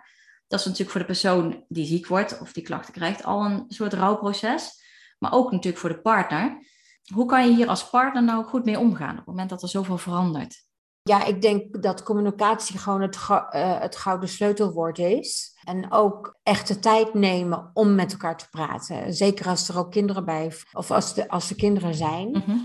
[0.46, 3.64] Dat is natuurlijk voor de persoon die ziek wordt of die klachten krijgt al een
[3.68, 4.82] soort rouwproces.
[5.18, 6.66] Maar ook natuurlijk voor de partner.
[7.12, 9.68] Hoe kan je hier als partner nou goed mee omgaan op het moment dat er
[9.68, 10.62] zoveel verandert?
[11.02, 15.58] Ja, ik denk dat communicatie gewoon het, uh, het gouden sleutelwoord is.
[15.64, 19.14] En ook echt de tijd nemen om met elkaar te praten.
[19.14, 22.56] Zeker als er ook kinderen bij, of als, de, als er kinderen zijn, mhm.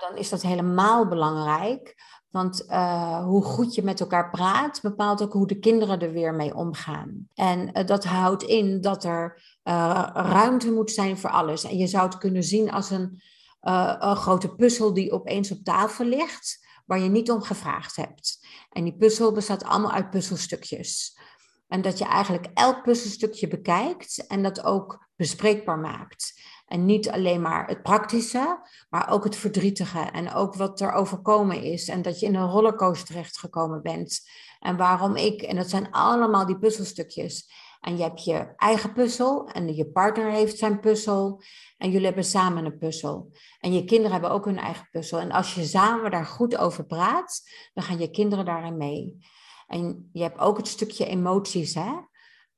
[0.00, 2.06] Dan is dat helemaal belangrijk.
[2.30, 6.34] Want uh, hoe goed je met elkaar praat, bepaalt ook hoe de kinderen er weer
[6.34, 7.28] mee omgaan.
[7.34, 9.42] En uh, dat houdt in dat er
[10.12, 11.64] ruimte moet zijn voor alles.
[11.64, 13.22] En je zou het kunnen zien als een,
[13.60, 18.46] een grote puzzel die opeens op tafel ligt, waar je niet om gevraagd hebt.
[18.70, 21.18] En die puzzel bestaat allemaal uit puzzelstukjes.
[21.68, 26.42] En dat je eigenlijk elk puzzelstukje bekijkt en dat ook bespreekbaar maakt.
[26.68, 30.00] En niet alleen maar het praktische, maar ook het verdrietige.
[30.00, 31.88] En ook wat er overkomen is.
[31.88, 34.20] En dat je in een rollercoaster terechtgekomen bent.
[34.60, 35.42] En waarom ik.
[35.42, 37.50] En dat zijn allemaal die puzzelstukjes.
[37.80, 41.42] En je hebt je eigen puzzel en je partner heeft zijn puzzel.
[41.78, 43.32] En jullie hebben samen een puzzel.
[43.60, 45.18] En je kinderen hebben ook hun eigen puzzel.
[45.18, 47.42] En als je samen daar goed over praat,
[47.74, 49.18] dan gaan je kinderen daarin mee.
[49.66, 51.92] En je hebt ook het stukje emoties, hè?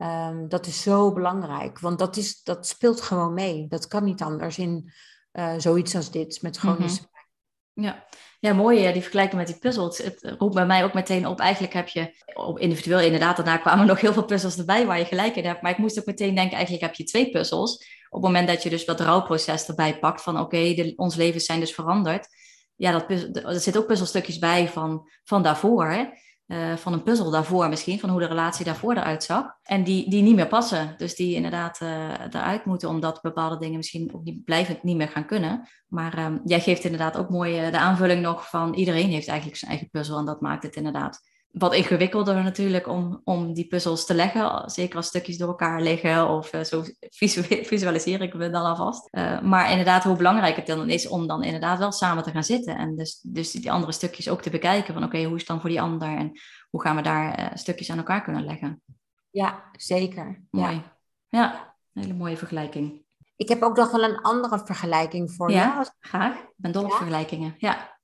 [0.00, 3.66] Ehm, dat is zo belangrijk, want dat, is, dat speelt gewoon mee.
[3.68, 4.92] Dat kan niet anders in
[5.32, 8.06] uh, zoiets als dit, met chronische mm Ja.
[8.38, 9.98] Ja, mooi die vergelijking met die puzzels.
[9.98, 11.40] Het roept bij mij ook meteen op.
[11.40, 15.04] Eigenlijk heb je op individueel inderdaad, daarna kwamen nog heel veel puzzels erbij waar je
[15.04, 15.62] gelijk in hebt.
[15.62, 17.72] Maar ik moest ook meteen denken, eigenlijk heb je twee puzzels.
[18.08, 21.40] Op het moment dat je dus dat rouwproces erbij pakt van oké, okay, ons leven
[21.40, 22.28] zijn dus veranderd.
[22.76, 23.10] Ja, dat,
[23.44, 25.90] er zit ook puzzelstukjes bij van, van daarvoor.
[25.90, 26.04] Hè?
[26.50, 29.44] Uh, van een puzzel daarvoor misschien, van hoe de relatie daarvoor eruit zag.
[29.62, 30.94] En die, die niet meer passen.
[30.96, 35.08] Dus die inderdaad uh, eruit moeten, omdat bepaalde dingen misschien ook niet, blijvend niet meer
[35.08, 35.68] gaan kunnen.
[35.86, 39.58] Maar um, jij geeft inderdaad ook mooi uh, de aanvulling nog van iedereen heeft eigenlijk
[39.58, 40.18] zijn eigen puzzel.
[40.18, 44.70] En dat maakt het inderdaad wat ingewikkelder natuurlijk om, om die puzzels te leggen.
[44.70, 46.84] Zeker als stukjes door elkaar liggen of uh, zo
[47.70, 49.08] visualiseer ik me dan alvast.
[49.10, 52.44] Uh, maar inderdaad, hoe belangrijk het dan is om dan inderdaad wel samen te gaan
[52.44, 52.76] zitten.
[52.76, 55.60] En dus, dus die andere stukjes ook te bekijken van oké, hoe is het dan
[55.60, 56.32] voor die ander en
[56.70, 58.82] hoe gaan we daar uh, stukjes aan elkaar kunnen leggen.
[59.30, 60.42] Ja, zeker.
[60.50, 60.72] Mooi.
[60.74, 60.82] Ja.
[61.28, 63.04] ja, een hele mooie vergelijking.
[63.36, 65.86] Ik heb ook nog wel een andere vergelijking voor ja, jou.
[66.00, 66.34] graag.
[66.34, 67.54] Ik ben dol op vergelijkingen.
[67.58, 67.98] Ja.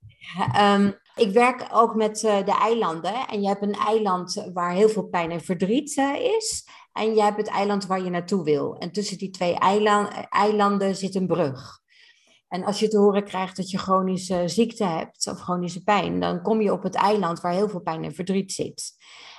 [0.74, 3.28] Um, ik werk ook met uh, de eilanden.
[3.28, 6.68] En je hebt een eiland waar heel veel pijn en verdriet uh, is.
[6.92, 8.76] En je hebt het eiland waar je naartoe wil.
[8.78, 11.78] En tussen die twee eiland, eilanden zit een brug.
[12.48, 16.42] En als je te horen krijgt dat je chronische ziekte hebt of chronische pijn, dan
[16.42, 18.92] kom je op het eiland waar heel veel pijn en verdriet zit.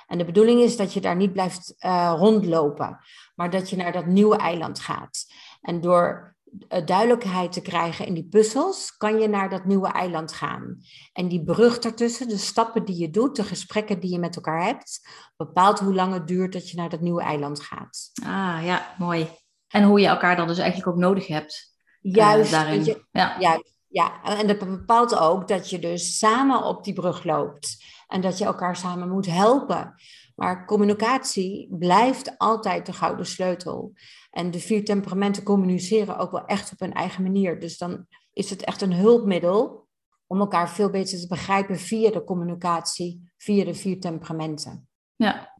[0.06, 1.74] En de bedoeling is dat je daar niet blijft
[2.16, 2.98] rondlopen,
[3.34, 5.26] maar dat je naar dat nieuwe eiland gaat.
[5.60, 6.37] En door eh,
[6.84, 10.78] duidelijkheid te krijgen in die puzzels, kan je naar dat nieuwe eiland gaan.
[11.12, 14.64] En die brug daartussen, de stappen die je doet, de gesprekken die je met elkaar
[14.64, 18.10] hebt, bepaalt hoe lang het duurt dat je naar dat nieuwe eiland gaat.
[18.24, 19.28] Ah ja, mooi.
[19.68, 21.76] En hoe je elkaar dan dus eigenlijk ook nodig hebt.
[22.02, 22.84] Eh, juist, uh, daarin.
[22.84, 23.40] Je, ja.
[23.40, 23.76] juist.
[23.90, 27.84] Ja, en dat bepaalt ook dat je dus samen op die brug loopt.
[28.06, 29.94] En dat je elkaar samen moet helpen.
[30.38, 33.92] Maar communicatie blijft altijd de gouden sleutel.
[34.30, 37.60] En de vier temperamenten communiceren ook wel echt op hun eigen manier.
[37.60, 39.86] Dus dan is het echt een hulpmiddel
[40.26, 44.88] om elkaar veel beter te begrijpen via de communicatie, via de vier temperamenten.
[45.16, 45.54] Ja,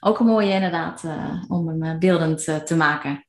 [0.00, 3.26] ook een mooie inderdaad uh, om hem uh, beeldend uh, te maken.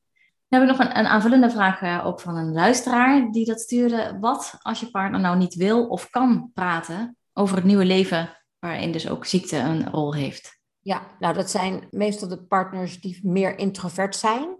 [0.48, 4.16] Dan heb ik nog een, een aanvullende vraag ook van een luisteraar die dat stuurde.
[4.20, 8.92] Wat als je partner nou niet wil of kan praten over het nieuwe leven waarin
[8.92, 10.62] dus ook ziekte een rol heeft?
[10.84, 14.56] Ja, nou dat zijn meestal de partners die meer introvert zijn.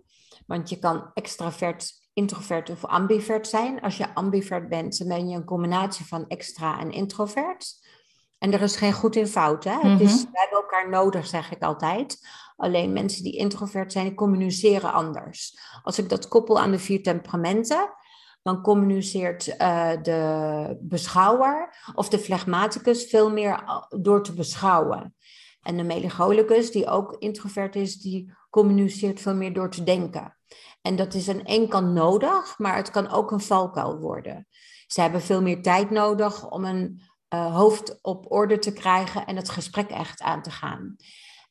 [0.46, 3.80] Want je kan extravert, introvert of ambivert zijn.
[3.80, 7.82] Als je ambivert bent, dan ben je een combinatie van extra en introvert.
[8.38, 9.64] En er is geen goed in fout.
[9.64, 9.76] Hè?
[9.82, 12.18] Mm Dus we hebben elkaar nodig, zeg ik altijd.
[12.56, 15.58] Alleen mensen die introvert zijn, communiceren anders.
[15.82, 17.92] Als ik dat koppel aan de vier temperamenten,
[18.42, 25.14] dan communiceert uh, de beschouwer of de flegmaticus veel meer door te beschouwen.
[25.64, 30.37] En de melancholicus, die ook introvert is, die communiceert veel meer door te denken.
[30.83, 34.46] En dat is aan één kant nodig, maar het kan ook een valkuil worden.
[34.87, 37.03] Ze hebben veel meer tijd nodig om een
[37.35, 40.96] uh, hoofd op orde te krijgen en het gesprek echt aan te gaan.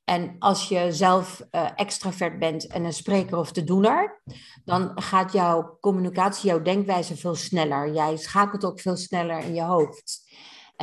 [0.04, 4.22] En als je zelf uh, extravert bent en een spreker of de doener,
[4.66, 7.94] dan gaat jouw communicatie, jouw denkwijze veel sneller.
[7.94, 10.22] Jij schakelt ook veel sneller in je hoofd.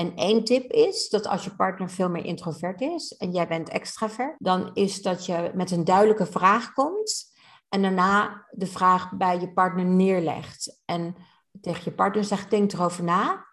[0.01, 3.69] En één tip is dat als je partner veel meer introvert is en jij bent
[3.69, 7.33] extravert, dan is dat je met een duidelijke vraag komt
[7.69, 10.81] en daarna de vraag bij je partner neerlegt.
[10.85, 11.17] En
[11.61, 13.47] tegen je partner zegt, denk erover na.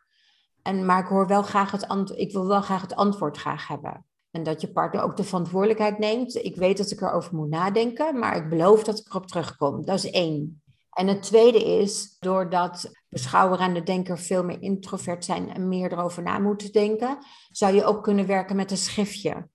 [0.61, 3.67] En, maar ik, hoor wel graag het antwoord, ik wil wel graag het antwoord graag
[3.67, 4.05] hebben.
[4.31, 6.35] En dat je partner ook de verantwoordelijkheid neemt.
[6.35, 9.85] Ik weet dat ik erover moet nadenken, maar ik beloof dat ik erop terugkom.
[9.85, 10.61] Dat is één.
[10.97, 15.91] En het tweede is, doordat beschouwer en de denker veel meer introvert zijn en meer
[15.91, 17.17] erover na moeten denken,
[17.49, 19.49] zou je ook kunnen werken met een schriftje.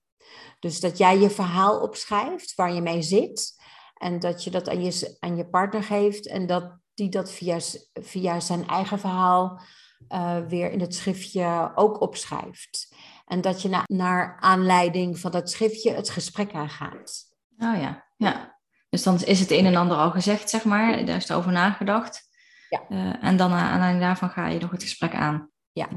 [0.59, 3.63] Dus dat jij je verhaal opschrijft waar je mee zit
[3.95, 7.59] en dat je dat aan je, aan je partner geeft en dat die dat via,
[7.93, 9.61] via zijn eigen verhaal
[10.09, 12.95] uh, weer in het schriftje ook opschrijft.
[13.27, 17.25] En dat je na, naar aanleiding van dat schriftje het gesprek aangaat.
[17.59, 18.61] Oh ja, ja.
[18.93, 21.05] Dus dan is het een en ander al gezegd, zeg maar.
[21.05, 22.29] Daar is er over nagedacht.
[22.69, 22.81] Ja.
[22.89, 25.51] Uh, en dan aan aanleiding daarvan ga je nog het gesprek aan.
[25.73, 25.89] Ja.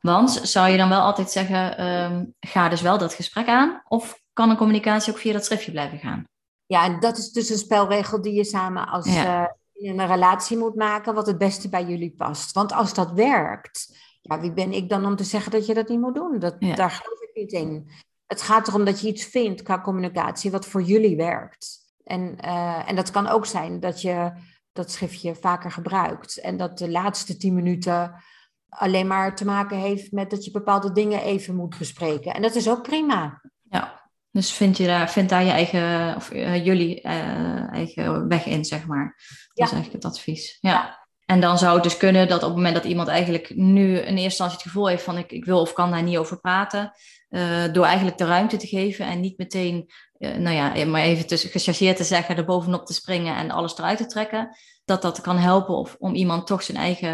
[0.00, 3.82] Want zou je dan wel altijd zeggen, um, ga dus wel dat gesprek aan?
[3.88, 6.24] Of kan een communicatie ook via dat schriftje blijven gaan?
[6.66, 9.42] Ja, en dat is dus een spelregel die je samen als ja.
[9.42, 12.52] uh, in een relatie moet maken, wat het beste bij jullie past.
[12.52, 15.88] Want als dat werkt, ja, wie ben ik dan om te zeggen dat je dat
[15.88, 16.38] niet moet doen?
[16.38, 16.74] Dat, ja.
[16.74, 17.90] Daar geloof ik niet in.
[18.26, 21.83] Het gaat erom dat je iets vindt qua communicatie wat voor jullie werkt.
[22.04, 24.32] En, uh, en dat kan ook zijn dat je
[24.72, 26.40] dat schriftje vaker gebruikt.
[26.40, 28.22] En dat de laatste tien minuten
[28.68, 32.34] alleen maar te maken heeft met dat je bepaalde dingen even moet bespreken.
[32.34, 33.40] En dat is ook prima.
[33.62, 38.46] Ja, dus vind, je daar, vind daar je eigen, of uh, jullie uh, eigen weg
[38.46, 39.14] in, zeg maar.
[39.16, 39.64] Dat ja.
[39.64, 40.58] is eigenlijk het advies.
[40.60, 41.02] Ja.
[41.26, 44.02] En dan zou het dus kunnen dat op het moment dat iemand eigenlijk nu in
[44.02, 46.92] eerste instantie het gevoel heeft van ik, ik wil of kan daar niet over praten,
[47.34, 51.36] uh, door eigenlijk de ruimte te geven en niet meteen, nou ja, maar even te,
[51.36, 55.36] gechargeerd te zeggen, er bovenop te springen en alles eruit te trekken, dat dat kan
[55.36, 57.10] helpen of, om iemand toch zijn eigen,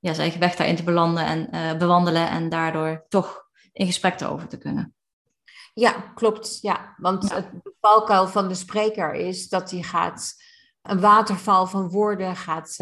[0.00, 4.48] ja, zijn eigen weg daarin te belanden en bewandelen en daardoor toch in gesprek erover
[4.48, 4.94] te kunnen.
[5.74, 6.58] Ja, klopt.
[6.60, 7.34] Ja, want ja.
[7.34, 7.48] het
[7.80, 10.34] valkuil van de spreker is dat hij gaat
[10.82, 12.76] een waterval van woorden gaat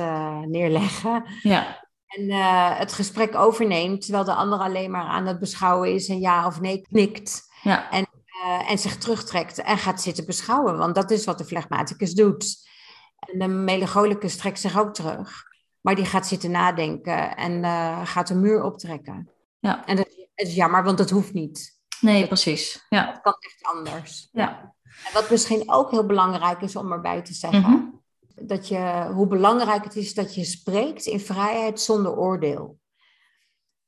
[0.46, 1.24] neerleggen.
[1.42, 1.88] Ja.
[2.11, 6.20] En uh, het gesprek overneemt, terwijl de ander alleen maar aan het beschouwen is en
[6.20, 7.49] ja of nee knikt.
[7.62, 7.90] Ja.
[7.90, 8.07] En,
[8.44, 12.68] uh, en zich terugtrekt en gaat zitten beschouwen, want dat is wat de flegmaticus doet.
[13.18, 15.44] En de melancholicus trekt zich ook terug,
[15.81, 17.64] maar die gaat zitten nadenken en
[18.07, 19.31] gaat een muur optrekken.
[19.59, 19.87] Ja.
[19.87, 21.79] En dat is jammer, want dat hoeft niet.
[22.01, 22.87] Nee, precies.
[22.88, 23.07] Ja.
[23.07, 24.29] Het kan echt anders.
[24.33, 24.75] Ja.
[24.83, 27.99] En wat misschien ook heel belangrijk is om erbij te zeggen, mm -hmm.
[28.42, 32.79] Dat je, hoe belangrijk het is dat je spreekt in vrijheid zonder oordeel.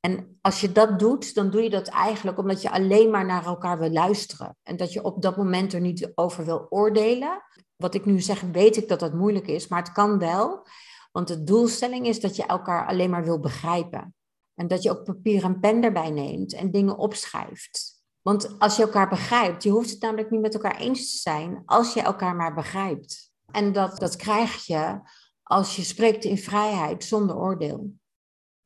[0.00, 3.44] En als je dat doet, dan doe je dat eigenlijk omdat je alleen maar naar
[3.44, 4.56] elkaar wil luisteren.
[4.62, 7.42] En dat je op dat moment er niet over wil oordelen.
[7.76, 10.66] Wat ik nu zeg, weet ik dat dat moeilijk is, maar het kan wel.
[11.12, 14.14] Want de doelstelling is dat je elkaar alleen maar wil begrijpen.
[14.54, 18.02] En dat je ook papier en pen erbij neemt en dingen opschrijft.
[18.22, 21.62] Want als je elkaar begrijpt, je hoeft het namelijk niet met elkaar eens te zijn,
[21.64, 23.31] als je elkaar maar begrijpt.
[23.52, 25.00] En dat, dat krijg je
[25.42, 27.92] als je spreekt in vrijheid, zonder oordeel.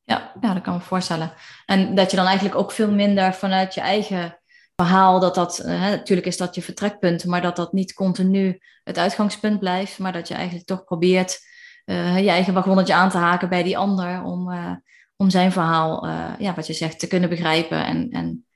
[0.03, 1.33] Ja, ja, dat kan me voorstellen.
[1.65, 4.39] En dat je dan eigenlijk ook veel minder vanuit je eigen
[4.75, 8.97] verhaal, dat dat, hè, natuurlijk is dat je vertrekpunt, maar dat dat niet continu het
[8.97, 11.39] uitgangspunt blijft, maar dat je eigenlijk toch probeert
[11.85, 14.71] uh, je eigen wagonnetje aan te haken bij die ander, om, uh,
[15.15, 16.07] om zijn verhaal,
[16.39, 18.46] ja, wat je zegt, te kunnen begrijpen en, en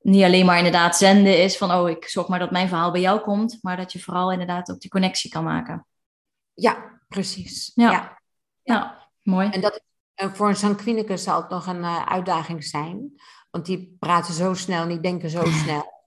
[0.00, 3.00] niet alleen maar inderdaad zenden is van, oh, ik zorg maar dat mijn verhaal bij
[3.00, 5.86] jou komt, maar dat je vooral inderdaad ook die connectie kan maken.
[6.54, 7.70] Ja, precies.
[7.74, 8.18] Ja, ja.
[8.62, 9.50] ja mooi.
[9.50, 9.82] En dat,
[10.14, 13.12] voor een sanguinicus zal het nog een uh, uitdaging zijn,
[13.50, 15.98] want die praten zo snel en die denken zo snel.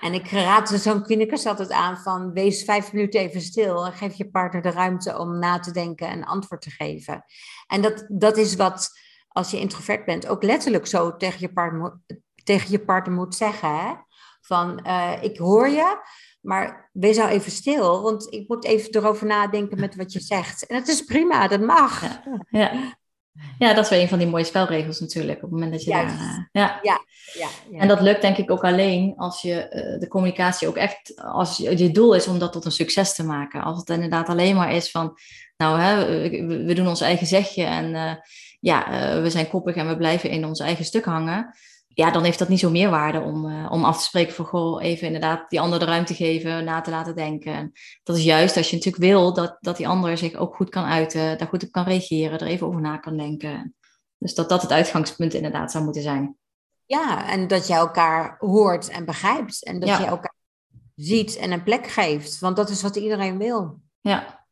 [0.00, 4.14] En ik raad de sanguinicus altijd aan van, wees vijf minuten even stil en geef
[4.14, 7.24] je partner de ruimte om na te denken en antwoord te geven.
[7.66, 8.90] En dat, dat is wat,
[9.28, 11.98] als je introvert bent, ook letterlijk zo tegen je partner
[12.44, 13.78] tegen je partner moet zeggen.
[13.78, 13.92] Hè?
[14.40, 15.96] Van, uh, ik hoor je,
[16.40, 20.66] maar wees nou even stil, want ik moet even erover nadenken met wat je zegt.
[20.66, 22.02] En het is prima, dat mag.
[22.02, 22.96] Ja, ja.
[23.58, 25.36] ja dat is wel een van die mooie spelregels natuurlijk.
[25.36, 26.04] Op het moment dat je daar...
[26.04, 26.80] Uh, ja.
[26.82, 27.00] Ja,
[27.34, 30.76] ja, ja, En dat lukt denk ik ook alleen als je uh, de communicatie ook
[30.76, 31.12] echt...
[31.16, 33.62] Als je, je doel is om dat tot een succes te maken.
[33.62, 35.18] Als het inderdaad alleen maar is van...
[35.56, 38.18] Nou, hè, we, we doen ons eigen zegje en
[38.60, 38.86] ja,
[39.22, 41.54] we zijn koppig en we blijven in ons eigen stuk hangen
[41.94, 44.82] ja, dan heeft dat niet zo meerwaarde om, uh, om af te spreken van goh,
[44.82, 47.54] even inderdaad die ander de ruimte geven, na te laten denken.
[47.54, 50.68] En dat is juist als je natuurlijk wil dat, dat die ander zich ook goed
[50.68, 53.74] kan uiten, daar goed op kan reageren, er even over na kan denken.
[54.18, 56.36] Dus dat dat het uitgangspunt inderdaad zou moeten zijn.
[56.86, 59.64] Ja, en dat je elkaar hoort en begrijpt.
[59.64, 59.98] En dat ja.
[59.98, 60.34] je elkaar
[60.94, 62.38] ziet en een plek geeft.
[62.38, 63.80] Want dat is wat iedereen wil.
[64.00, 64.46] Ja,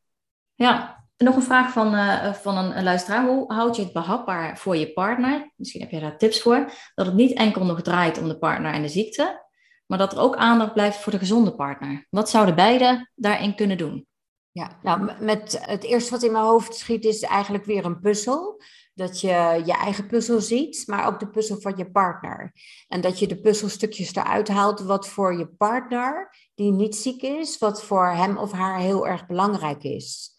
[0.54, 0.99] ja.
[1.24, 3.26] Nog een vraag van, uh, van een, luisteraar.
[3.26, 5.52] Hoe houd je het behapbaar voor je partner?
[5.56, 6.72] Misschien heb je daar tips voor.
[6.94, 9.46] Dat het niet enkel nog draait om de partner en de ziekte,
[9.86, 12.06] maar dat er ook aandacht blijft voor de gezonde partner.
[12.10, 14.06] Wat zouden beide daarin kunnen doen?
[14.50, 18.62] Ja, nou, met het eerste wat in mijn hoofd schiet is eigenlijk weer een puzzel.
[18.94, 22.52] Dat je je eigen puzzel ziet, maar ook de puzzel van je partner.
[22.88, 27.58] En dat je de puzzelstukjes eruit haalt wat voor je partner, die niet ziek is,
[27.58, 30.34] wat voor hem of haar heel erg belangrijk is.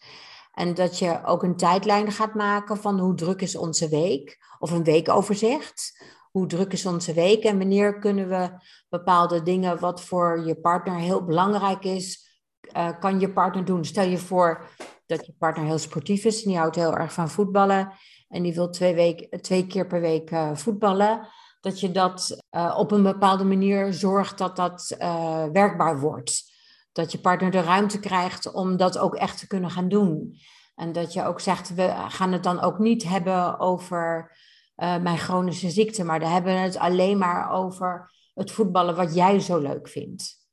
[0.52, 4.70] En dat je ook een tijdlijn gaat maken van hoe druk is onze week, of
[4.70, 6.04] een weekoverzicht.
[6.30, 8.50] Hoe druk is onze week en wanneer kunnen we
[8.88, 12.26] bepaalde dingen wat voor je partner heel belangrijk is,
[12.76, 13.84] uh, kan je partner doen.
[13.84, 14.64] Stel je voor
[15.06, 17.92] dat je partner heel sportief is en die houdt heel erg van voetballen
[18.28, 21.28] en die wil twee, week, twee keer per week uh, voetballen.
[21.60, 24.96] Dat je dat uh, op een bepaalde manier zorgt dat dat
[25.52, 26.51] werkbaar wordt
[26.92, 30.36] dat je partner de ruimte krijgt om dat ook echt te kunnen gaan doen.
[30.74, 34.32] En dat je ook zegt, we gaan het dan ook niet hebben over
[34.76, 39.40] uh, mijn chronische ziekte, maar we hebben het alleen maar over het voetballen wat jij
[39.40, 40.46] zo leuk vindt.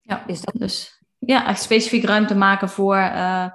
[0.00, 0.54] Ja, is dat...
[0.58, 3.46] dus ja, echt specifiek ruimte maken voor uh,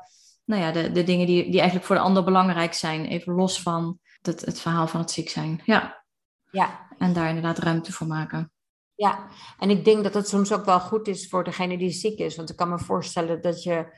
[0.45, 3.61] nou ja, de, de dingen die, die eigenlijk voor de ander belangrijk zijn, even los
[3.61, 5.61] van het, het verhaal van het ziek zijn.
[5.65, 6.03] Ja.
[6.51, 6.87] ja.
[6.97, 8.51] En daar inderdaad ruimte voor maken.
[8.99, 9.27] Ja,
[9.59, 12.35] en ik denk dat het soms ook wel goed is voor degene die ziek is.
[12.35, 13.97] Want ik kan me voorstellen dat je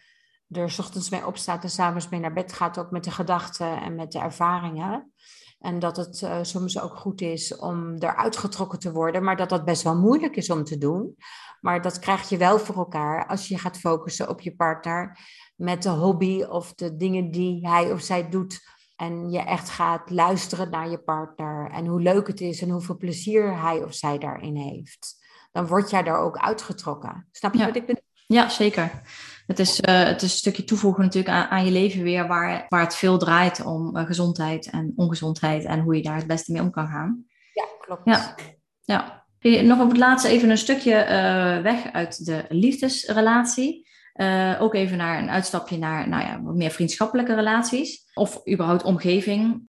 [0.50, 3.96] er ochtends mee opstaat en s'avonds mee naar bed gaat, ook met de gedachten en
[3.96, 5.12] met de ervaringen.
[5.60, 9.50] En dat het uh, soms ook goed is om eruit getrokken te worden, maar dat
[9.50, 11.16] dat best wel moeilijk is om te doen.
[11.62, 15.20] Maar dat krijg je wel voor elkaar als je gaat focussen op je partner
[15.56, 18.71] met de hobby of de dingen die hij of zij doet.
[19.02, 22.98] En je echt gaat luisteren naar je partner en hoe leuk het is en hoeveel
[22.98, 25.16] plezier hij of zij daarin heeft.
[25.52, 27.28] Dan word jij daar ook uitgetrokken.
[27.32, 28.04] Snap je wat ik bedoel?
[28.28, 29.02] Ja, zeker.
[29.48, 32.66] Het is, uh, het is een stukje toevoegen natuurlijk aan, aan, je leven weer, waar,
[32.70, 36.52] waar het veel draait om uh, gezondheid en ongezondheid en hoe je daar het beste
[36.52, 37.26] mee om kan gaan.
[37.54, 38.02] Ja, klopt.
[38.04, 38.36] Ja,
[38.82, 39.26] ja.
[39.64, 43.88] Nog op het laatste even een stukje uh, weg uit de liefdesrelatie.
[44.60, 49.70] Ook even naar een uitstapje naar nou ja, wat meer vriendschappelijke relaties of überhaupt omgeving.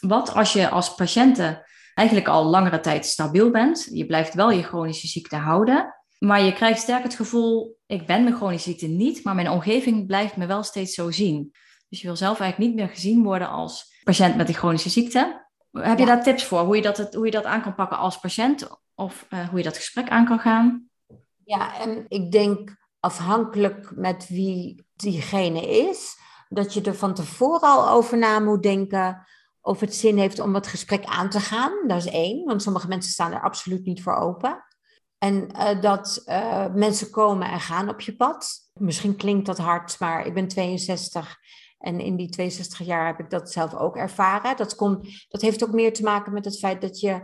[0.00, 4.62] Wat als je als patiënte eigenlijk al langere tijd stabiel bent, je blijft wel je
[4.62, 9.24] chronische ziekte houden, maar je krijgt sterk het gevoel, ik ben mijn chronische ziekte niet,
[9.24, 11.52] maar mijn omgeving blijft me wel steeds zo zien.
[11.88, 15.46] Dus je wil zelf eigenlijk niet meer gezien worden als patiënt met die chronische ziekte.
[15.72, 18.18] Heb je daar tips voor, hoe je dat, hoe je dat aan kan pakken als
[18.18, 20.88] patiënt of uh, hoe je dat gesprek aan kan gaan?
[21.44, 26.16] Ja, en ik denk afhankelijk met wie diegene is,
[26.48, 29.26] dat je er van tevoren al over na moet denken
[29.60, 31.72] of het zin heeft om het gesprek aan te gaan.
[31.86, 34.64] Dat is één, want sommige mensen staan er absoluut niet voor open.
[35.18, 38.70] En uh, dat uh, mensen komen en gaan op je pad.
[38.74, 41.36] Misschien klinkt dat hard, maar ik ben 62
[41.78, 44.56] en in die 62 jaar heb ik dat zelf ook ervaren.
[44.56, 47.20] Dat, komt, dat heeft ook meer te maken met het feit dat je,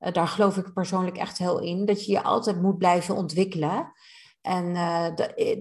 [0.00, 3.92] uh, daar geloof ik persoonlijk echt heel in, dat je je altijd moet blijven ontwikkelen.
[4.42, 4.74] En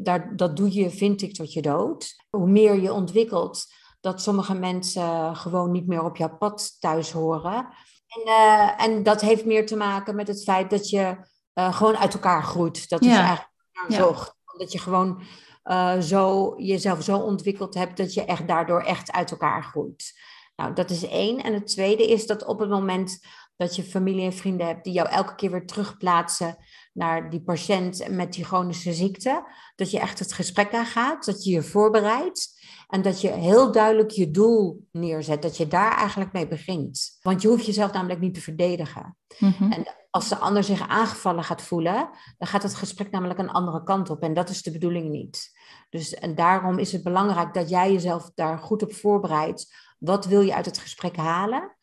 [0.03, 2.15] daar, dat doe je, vind ik, tot je dood.
[2.29, 3.65] Hoe meer je ontwikkelt,
[4.01, 7.67] dat sommige mensen gewoon niet meer op jouw pad thuis horen.
[8.07, 8.34] En,
[8.77, 11.17] en dat heeft meer te maken met het feit dat je
[11.53, 12.89] uh, gewoon uit elkaar groeit.
[12.89, 13.49] Dat is eigenlijk
[13.88, 14.34] ja.
[14.57, 15.21] Dat je gewoon
[15.63, 20.19] uh, zo, jezelf zo ontwikkeld hebt dat je echt daardoor echt uit elkaar groeit.
[20.55, 21.43] Nou, dat is één.
[21.43, 23.25] En het tweede is dat op het moment
[23.57, 26.57] dat je familie en vrienden hebt die jou elke keer weer terugplaatsen
[26.91, 29.43] naar die patiënt met die chronische ziekte,
[29.75, 34.11] dat je echt het gesprek aangaat, dat je je voorbereidt en dat je heel duidelijk
[34.11, 37.17] je doel neerzet, dat je daar eigenlijk mee begint.
[37.21, 39.17] Want je hoeft jezelf namelijk niet te verdedigen.
[39.39, 39.71] Mm-hmm.
[39.71, 43.83] En als de ander zich aangevallen gaat voelen, dan gaat het gesprek namelijk een andere
[43.83, 44.21] kant op.
[44.21, 45.51] En dat is de bedoeling niet.
[45.89, 49.73] Dus en daarom is het belangrijk dat jij jezelf daar goed op voorbereidt.
[49.99, 51.75] Wat wil je uit het gesprek halen?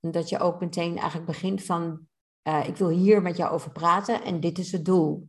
[0.00, 2.00] En dat je ook meteen eigenlijk begint van,
[2.48, 5.28] uh, ik wil hier met jou over praten en dit is het doel.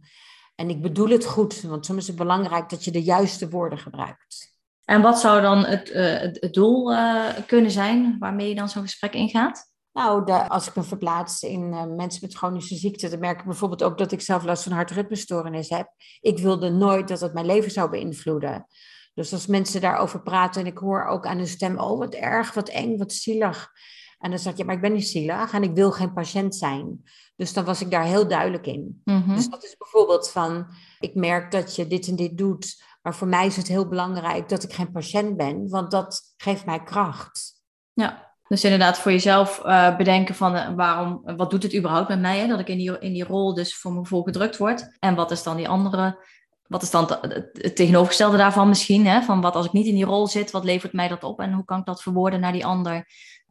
[0.55, 3.80] En ik bedoel het goed, want soms is het belangrijk dat je de juiste woorden
[3.80, 4.55] gebruikt.
[4.84, 8.82] En wat zou dan het, uh, het doel uh, kunnen zijn waarmee je dan zo'n
[8.82, 9.72] gesprek ingaat?
[9.93, 13.45] Nou, de, als ik me verplaats in uh, mensen met chronische ziekte, dan merk ik
[13.45, 15.93] bijvoorbeeld ook dat ik zelf last van hartritmestoornis heb.
[16.22, 18.68] Ik wilde nooit dat het mijn leven zou beïnvloeden.
[19.13, 22.53] Dus als mensen daarover praten en ik hoor ook aan hun stem, oh wat erg,
[22.53, 23.72] wat eng, wat zielig.
[24.20, 26.55] En dan zeg ik, ja, maar ik ben niet zielig en ik wil geen patiënt
[26.55, 27.03] zijn.
[27.36, 29.01] Dus dan was ik daar heel duidelijk in.
[29.03, 29.36] Mm-hmm.
[29.36, 30.68] Dus dat is bijvoorbeeld van,
[30.99, 34.49] ik merk dat je dit en dit doet, maar voor mij is het heel belangrijk
[34.49, 37.61] dat ik geen patiënt ben, want dat geeft mij kracht.
[37.93, 42.20] Ja, dus inderdaad voor jezelf uh, bedenken van uh, waarom, wat doet het überhaupt met
[42.20, 42.47] mij, hè?
[42.47, 44.97] dat ik in die, in die rol dus voor mijn gevoel gedrukt word.
[44.99, 46.26] En wat is dan die andere,
[46.68, 49.22] wat is dan het tegenovergestelde daarvan misschien, hè?
[49.22, 51.53] van wat als ik niet in die rol zit, wat levert mij dat op en
[51.53, 53.05] hoe kan ik dat verwoorden naar die ander.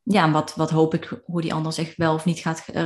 [0.08, 2.84] Ja, en wat, wat hoop ik hoe die ander zich wel of niet gaat uh,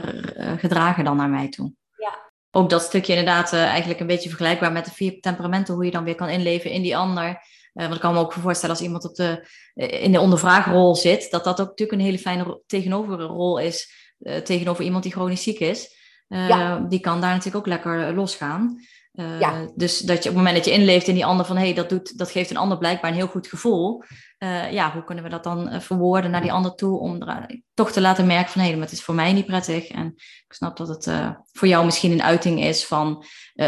[0.56, 1.72] gedragen dan naar mij toe.
[1.96, 2.32] Ja.
[2.50, 6.04] Ook dat stukje inderdaad eigenlijk een beetje vergelijkbaar met de vier temperamenten, hoe je dan
[6.04, 7.28] weer kan inleven in die ander.
[7.28, 7.36] Uh,
[7.72, 11.30] want ik kan me ook voorstellen als iemand op de, eh, in de ondervraagrol zit,
[11.30, 13.98] dat dat ook natuurlijk een hele fijne tegenoverrol is
[14.44, 15.96] tegenover iemand die chronisch ziek is.
[16.26, 16.78] Ja.
[16.78, 18.80] Die kan daar natuurlijk ook lekker losgaan.
[19.12, 19.70] Uh, ja.
[19.74, 21.74] Dus dat je op het moment dat je inleeft in die ander van hé, hey,
[21.74, 24.02] dat, doet, dat geeft een ander blijkbaar een heel goed gevoel.
[24.38, 27.60] Uh, ja, hoe kunnen we dat dan uh, verwoorden naar die ander toe om er,
[27.74, 29.88] toch te laten merken van hé, hey, maar het is voor mij niet prettig.
[29.88, 31.10] En ik snap dat het
[31.52, 33.24] voor jou misschien een uiting is van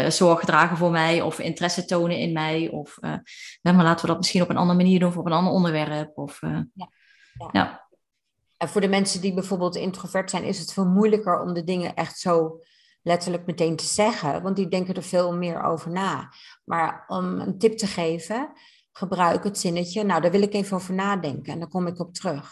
[0.07, 2.69] zorg dragen voor mij of interesse tonen in mij.
[2.69, 2.97] Of
[3.61, 6.17] maar laten we dat misschien op een andere manier doen of op een ander onderwerp.
[6.17, 6.67] Of, ja.
[6.73, 7.49] Ja.
[7.51, 7.87] ja.
[8.57, 11.93] En voor de mensen die bijvoorbeeld introvert zijn, is het veel moeilijker om de dingen
[11.93, 12.59] echt zo
[13.03, 16.33] letterlijk meteen te zeggen, want die denken er veel meer over na.
[16.63, 18.51] Maar om een tip te geven,
[18.91, 22.13] gebruik het zinnetje, nou daar wil ik even over nadenken en dan kom ik op
[22.13, 22.51] terug.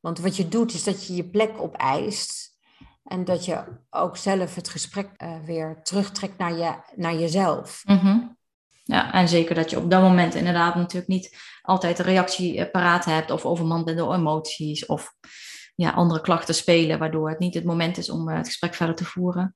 [0.00, 2.56] Want wat je doet is dat je je plek opeist
[3.04, 7.82] en dat je ook zelf het gesprek uh, weer terugtrekt naar, je, naar jezelf.
[7.84, 8.36] Mm-hmm.
[8.84, 12.70] Ja, en zeker dat je op dat moment inderdaad natuurlijk niet altijd een reactie eh,
[12.70, 15.14] paraat hebt of overmand bent door emoties of
[15.74, 18.94] ja, andere klachten spelen, waardoor het niet het moment is om eh, het gesprek verder
[18.94, 19.54] te voeren.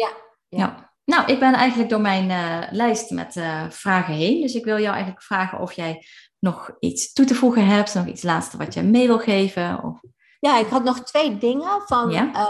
[0.00, 0.10] Ja,
[0.48, 0.92] ja.
[1.04, 4.40] Nou, ik ben eigenlijk door mijn uh, lijst met uh, vragen heen.
[4.40, 6.06] Dus ik wil jou eigenlijk vragen of jij
[6.38, 9.82] nog iets toe te voegen hebt, nog iets laatste wat je mee wil geven.
[9.84, 10.00] Of...
[10.40, 12.30] Ja, ik had nog twee dingen van ja?
[12.34, 12.46] uh,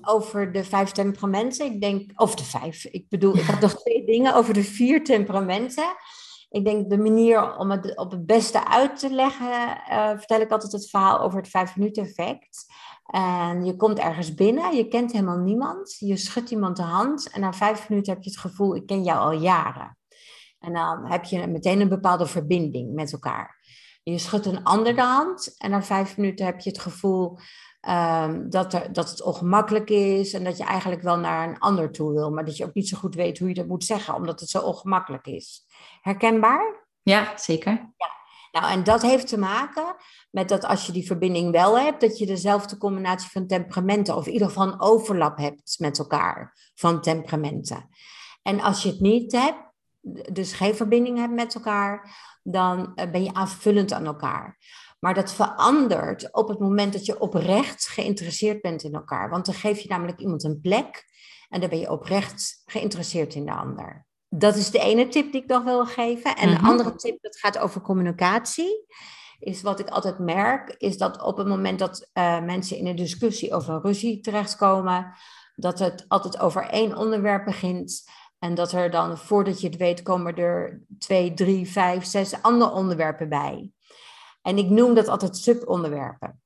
[0.00, 1.66] over de vijf temperamenten.
[1.66, 2.84] Ik denk, of de vijf.
[2.84, 5.94] Ik bedoel, ik had nog twee dingen over de vier temperamenten.
[6.50, 10.50] Ik denk de manier om het op het beste uit te leggen, uh, vertel ik
[10.50, 12.66] altijd het verhaal over het vijf minuten effect.
[13.06, 17.40] En je komt ergens binnen, je kent helemaal niemand, je schudt iemand de hand en
[17.40, 19.98] na vijf minuten heb je het gevoel, ik ken jou al jaren.
[20.58, 23.60] En dan heb je meteen een bepaalde verbinding met elkaar.
[24.02, 27.38] Je schudt een ander de hand en na vijf minuten heb je het gevoel
[27.88, 31.92] um, dat, er, dat het ongemakkelijk is en dat je eigenlijk wel naar een ander
[31.92, 34.14] toe wil, maar dat je ook niet zo goed weet hoe je dat moet zeggen,
[34.14, 35.66] omdat het zo ongemakkelijk is.
[36.00, 36.86] Herkenbaar?
[37.02, 37.72] Ja, zeker.
[37.96, 38.21] Ja.
[38.52, 39.96] Nou, en dat heeft te maken
[40.30, 44.26] met dat als je die verbinding wel hebt, dat je dezelfde combinatie van temperamenten, of
[44.26, 47.88] in ieder geval een overlap hebt met elkaar van temperamenten.
[48.42, 49.70] En als je het niet hebt,
[50.32, 54.58] dus geen verbinding hebt met elkaar, dan eh, ben je aanvullend aan elkaar.
[55.00, 59.30] Maar dat verandert op het moment dat je oprecht geïnteresseerd bent in elkaar.
[59.30, 61.04] Want dan geef je namelijk iemand een plek
[61.48, 64.06] en dan ben je oprecht geïnteresseerd in de ander.
[64.34, 66.36] Dat is de ene tip die ik nog wil geven.
[66.36, 66.66] En de mhm.
[66.66, 68.86] andere tip, dat gaat over communicatie.
[69.38, 72.96] Is wat ik altijd merk, is dat op het moment dat uh, mensen in een
[72.96, 75.14] discussie over ruzie terechtkomen,
[75.54, 78.10] dat het altijd over één onderwerp begint.
[78.38, 82.70] En dat er dan, voordat je het weet, komen er twee, drie, vijf, zes andere
[82.70, 83.70] onderwerpen bij.
[84.42, 86.40] En ik noem dat altijd subonderwerpen.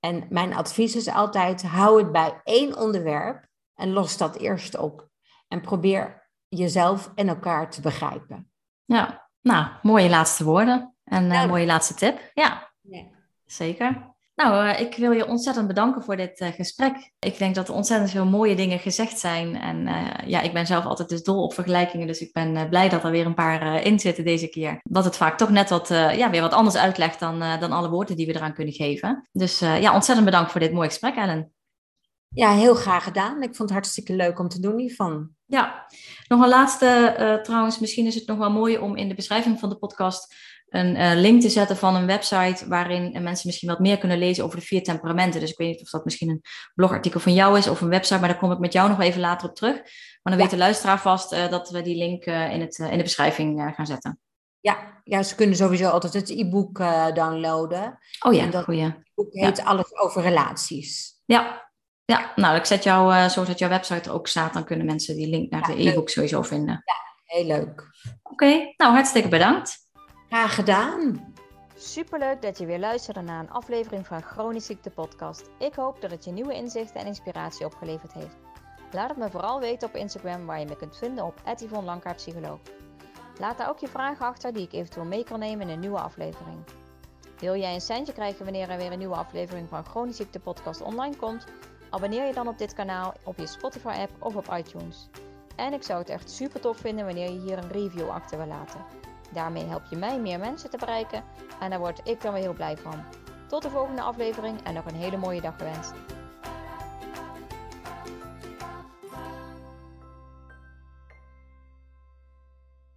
[0.00, 5.08] En mijn advies is altijd, hou het bij één onderwerp en los dat eerst op.
[5.48, 6.19] En probeer
[6.50, 8.50] jezelf en elkaar te begrijpen.
[8.84, 12.30] Ja, nou, mooie laatste woorden en uh, mooie laatste tip.
[12.34, 13.04] Ja, ja.
[13.46, 14.08] zeker.
[14.34, 17.12] Nou, uh, ik wil je ontzettend bedanken voor dit uh, gesprek.
[17.18, 19.56] Ik denk dat er ontzettend veel mooie dingen gezegd zijn.
[19.56, 19.88] En
[20.26, 22.06] ja, ik ben zelf altijd dus dol op vergelijkingen.
[22.06, 24.80] Dus ik ben blij dat er weer een paar in zitten deze keer.
[24.82, 28.16] Dat het vaak toch net wat, ja, weer wat anders uitlegt dan, dan alle woorden
[28.16, 29.28] die we eraan kunnen geven.
[29.32, 31.52] Dus ja, ontzettend bedankt voor dit mooie gesprek, Ellen.
[32.28, 33.42] Ja, heel graag gedaan.
[33.42, 35.30] Ik vond het hartstikke leuk om te doen hiervan.
[35.50, 35.86] Ja,
[36.28, 37.78] nog een laatste uh, trouwens.
[37.78, 40.34] Misschien is het nog wel mooi om in de beschrijving van de podcast
[40.68, 44.44] een uh, link te zetten van een website waarin mensen misschien wat meer kunnen lezen
[44.44, 45.40] over de vier temperamenten.
[45.40, 46.42] Dus ik weet niet of dat misschien een
[46.74, 49.20] blogartikel van jou is of een website, maar daar kom ik met jou nog even
[49.20, 49.74] later op terug.
[50.22, 53.02] Maar dan weet de luisteraar vast uh, dat we die link in, het, in de
[53.02, 54.18] beschrijving gaan zetten.
[54.60, 56.78] Ja, ja, ze kunnen sowieso altijd het e-book
[57.14, 57.98] downloaden.
[58.26, 59.64] Oh ja, en dat e-book heet ja.
[59.64, 61.20] Alles over relaties.
[61.24, 61.69] Ja,
[62.10, 65.16] ja, nou, ik zet jou, uh, zodat jouw website er ook staat, dan kunnen mensen
[65.16, 66.82] die link naar de e-book sowieso vinden.
[66.84, 66.94] Ja,
[67.24, 67.88] heel leuk.
[68.22, 69.88] Oké, nou hartstikke bedankt.
[70.28, 71.32] Graag gedaan.
[71.76, 75.50] Superleuk dat je weer luisterde naar een aflevering van Chronisch Ziekte Podcast.
[75.58, 78.36] Ik hoop dat het je nieuwe inzichten en inspiratie opgeleverd heeft.
[78.92, 81.40] Laat het me vooral weten op Instagram, waar je me kunt vinden op
[82.16, 82.58] Psycholoog.
[83.38, 86.00] Laat daar ook je vragen achter die ik eventueel mee kan nemen in een nieuwe
[86.00, 86.58] aflevering.
[87.38, 90.82] Wil jij een centje krijgen wanneer er weer een nieuwe aflevering van Chronisch Ziekte Podcast
[90.82, 91.46] online komt?
[91.90, 95.08] Abonneer je dan op dit kanaal op je Spotify-app of op iTunes.
[95.56, 98.46] En ik zou het echt super tof vinden wanneer je hier een review achter wil
[98.46, 98.84] laten.
[99.32, 101.24] Daarmee help je mij meer mensen te bereiken
[101.60, 103.04] en daar word ik dan weer heel blij van.
[103.48, 105.92] Tot de volgende aflevering en nog een hele mooie dag gewenst.